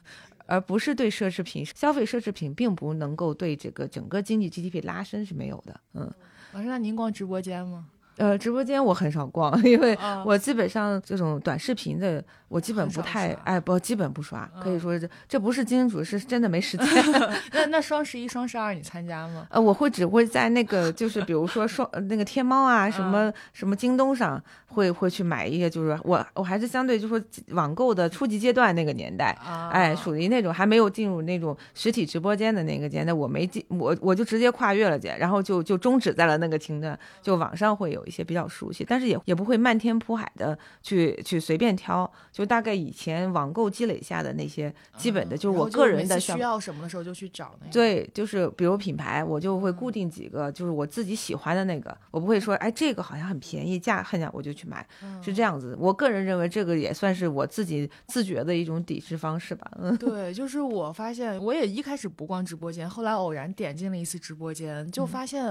[0.47, 5.81] 而不是对奢侈品消费，奢侈品并不能够对这个整个经济 GDP 拉伸是没有的。
[5.95, 6.13] 嗯，
[6.53, 7.87] 老师，那您逛直播间吗？
[8.17, 14.49] 呃，直播间我很少逛，因为我基本上这种短视频的，我基本不太哎，不，基本不刷。
[14.63, 16.87] 可以说这这不是金主，是真的没时间。
[17.53, 19.49] 那那双十一、双十二你参加吗？
[19.51, 29.37] 呃，我会只会在那个就是比如说双那个天猫啊，什么什么京东上会会去买一些，就是我我还是相对就说网购的初级阶段那个年代，
[29.73, 38.04] 哎，属于那种还没有进入那种实体直播间的那个阶段，我没进，我我就直接跨越了姐，然后就就终止在了那个阶段，就网上会有。
[38.07, 47.71] 一些比较熟悉，但是也也不会漫天铺海的去去随便挑，就大概以前网购积累下的那些基本的，就是我个人的需要什么的时候就去找那。
[47.71, 54.87] 对，就是比如品牌，我就会固定几个，就是我自己喜欢的那个，我不会说，哎，这个好像很便宜，价很讲我就去买，
[55.23, 55.77] 是这样子。
[55.79, 59.71] 我个人认为这个也算是我自己自觉的一种抵制方式吧。
[59.79, 65.45] 嗯， 对，就是我发现我也一开始不逛直播间，后来偶然点进了一次直播间，就发现。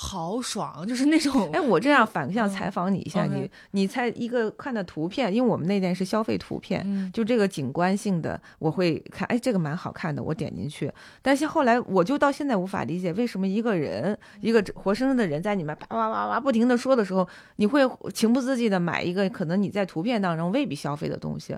[0.00, 10.88] 好爽， 就是那种哎，我这样反向采访你一下，你你猜一个看的图片，因为我们那店是消费图片，就这个景观性的，我会看，哎，这个蛮好看的，我点进去。
[11.20, 17.82] 但是后来我就到现在无法理解，为什么一个人一个活生生的人在里面叭叭叭叭不停的说的时候，你会
[18.14, 21.56] 情不自禁的买一个可能你在图片当中未必消费的东西，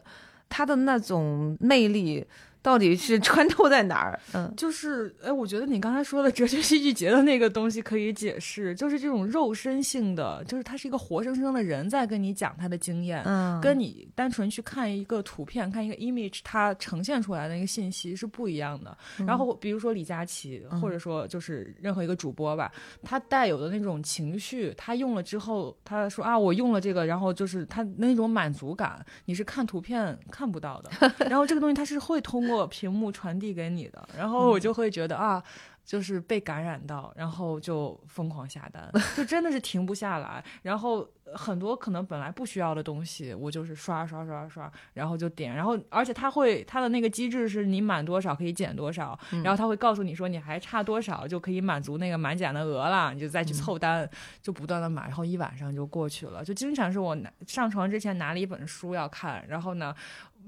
[0.49, 2.27] 它的那种魅力。
[2.63, 4.21] 到底是穿透在哪儿？
[4.33, 18.97] 嗯，就是，哎，我觉得你刚才说的哲学戏剧节的那个东西可以解释，就是这种肉身性的，就是他是一个活生生的人在跟你讲他的经验，嗯跟你单纯去看一个图片、看一个 image，它呈现出来的那个信息是不一样的。
[19.27, 22.71] 然后比如说李佳琦，或者说就是任何一个主播吧，
[23.03, 30.91] 他带有的那种情绪，他用了之后，他说啊，我用了这个，然后就是他那种满足感，你是看图片看不到的。
[31.29, 35.43] 然后这个东西它是会通过屏幕传递给你的，然后我就会觉得啊。
[35.83, 40.45] 就是被感染到，然后就疯狂下单，就真的是停不下来。
[40.63, 54.09] 然后很多可能本来不需要的东西，我就是刷刷刷刷，然后就点，然后而且它会它的那个机制是你满多少可以减多少，然后它会告诉你说你还差多少就可以满足那个满减的额了，你就再去凑单，
[54.41, 56.45] 就不断的买，然后一晚上就过去了。
[56.45, 59.93] 就经常是我拿上床之前拿了一本书要看，然后呢。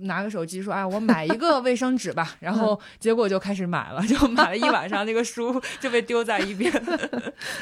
[0.00, 2.34] 拿个手机说：“哎，我买一个卫生纸吧。
[2.40, 6.72] ”然后结果就开始买了， 就买了一晚上，那个书 就被丢在一边。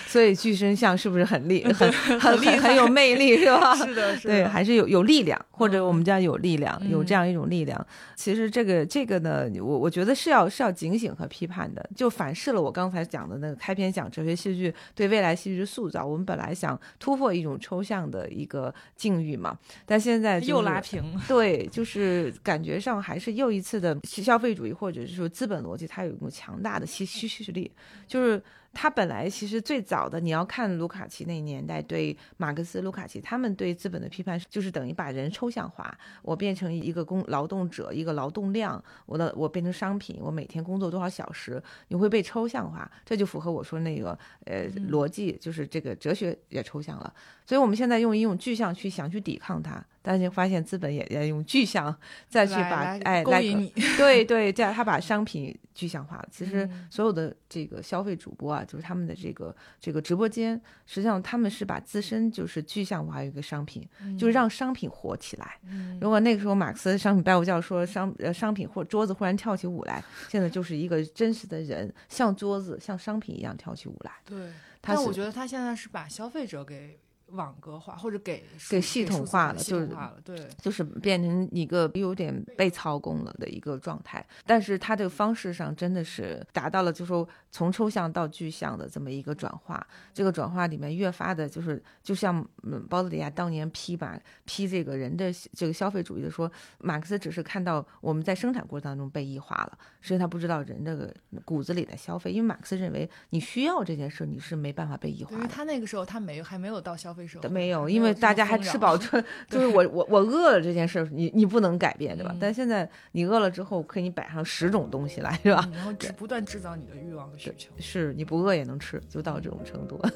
[0.07, 3.75] 所以巨身像是不是很厉很很很很有魅力是吧？
[3.77, 7.87] 是的，是的，对，还是有有力量，或者我们叫有力量，有这样一种力量。
[8.17, 16.05] 其实这个这个呢，我我觉得是要是要警醒和批判的，就反噬了我刚才讲的那个开篇讲哲学戏剧对未来戏剧的塑造。
[16.05, 19.57] 我们本来想突破一种抽象的一个境遇嘛，
[19.87, 21.03] 但现在、就是、又拉平。
[21.29, 27.71] 对，就是感觉上还是又一次的消费主义，或者是说资本逻辑，它有一种强大的吸吸蓄力，
[28.09, 28.43] 就是。
[28.73, 35.93] 他本来其实最早的，你要看卢卡奇那年代，对马克思、卢卡奇他们对资本的批判，就是等于把人抽象化，
[36.23, 47.13] 我变成一个工劳动者，一个劳动量，我的我变成商品，我每天工作多少小时，你会被抽象化，这就符合我说那个呃逻辑，就是这个哲学也抽象了。
[47.45, 51.93] 所以我们现在用一种具象去想去抵抗它，但是发现资本也也用具象
[52.29, 56.29] 再去把哎勾引你，对对，这样他把商品具象化了。
[56.31, 58.60] 其实所有的这个消费主播啊。
[58.65, 65.59] 就是他们的这个这个直播间，实际上他们是把自身就是具象化一个商品，嗯、就是让商品火起来。
[65.67, 74.13] 嗯、如果那个时候马克思商品拜物教说商呃商品或桌子忽然跳起舞来，现在就是一个真实的人像桌子像商品一样跳起舞来。
[74.25, 76.99] 对，但我觉得他现在是把消费者给。
[77.35, 79.89] 网格化或者给给系统化了，就是
[80.25, 84.27] 对，就是变成一个有点被操控了的一个状态。
[84.45, 89.87] 但是它这个方式上真的是达到了，就是说从抽象到具象的这么一个转化。
[90.13, 101.13] 这个转化里面越发的就是，就像嗯，包德里亚当年批吧批这个人的这个消费主义的说，马克思只是看到我们在生产过程当中被异化了，实际上他不知道人这个
[101.45, 105.37] 骨子里的消费，因为马克思认为你需要这件事，你是没办法被异化的。
[105.37, 107.49] 因为他那个时候他没还没有到消费社会。
[107.49, 112.31] 没有，因为大家还吃饱 穿，就是我我我饿了这件事，你你不能改变，对吧？
[112.35, 115.65] 嗯、但现在你饿了之后，可以摆上十种东西来，是吧？
[115.67, 120.01] 嗯、然后只不断制造你的欲望和需求，是你不饿也能吃，就到这种程度。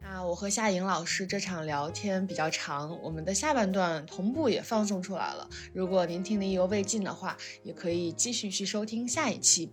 [0.00, 5.48] 那我和夏莹老师这场聊天比较长，我们的下半段同步也放送出来了。
[5.72, 9.70] 如果您听得意犹未尽的话，也可以继续去收听下一期。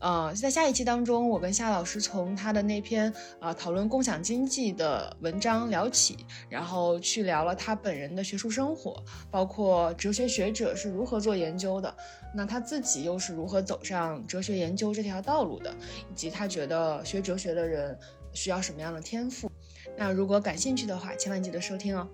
[0.00, 11.94] 呃，在下一期当中，我跟夏老师从他的那篇呃讨论共享经济的文章聊起，然后去聊了他本人的学术生活，包括哲学学者是如何做研究的，
[12.34, 15.70] 那他自己又是如何走上哲学研究这条道路的，
[16.10, 17.96] 以及他觉得学哲学的人
[18.32, 19.50] 需要什么样的天赋。
[19.98, 22.08] 那如果感兴趣的话，千万记得收听哦。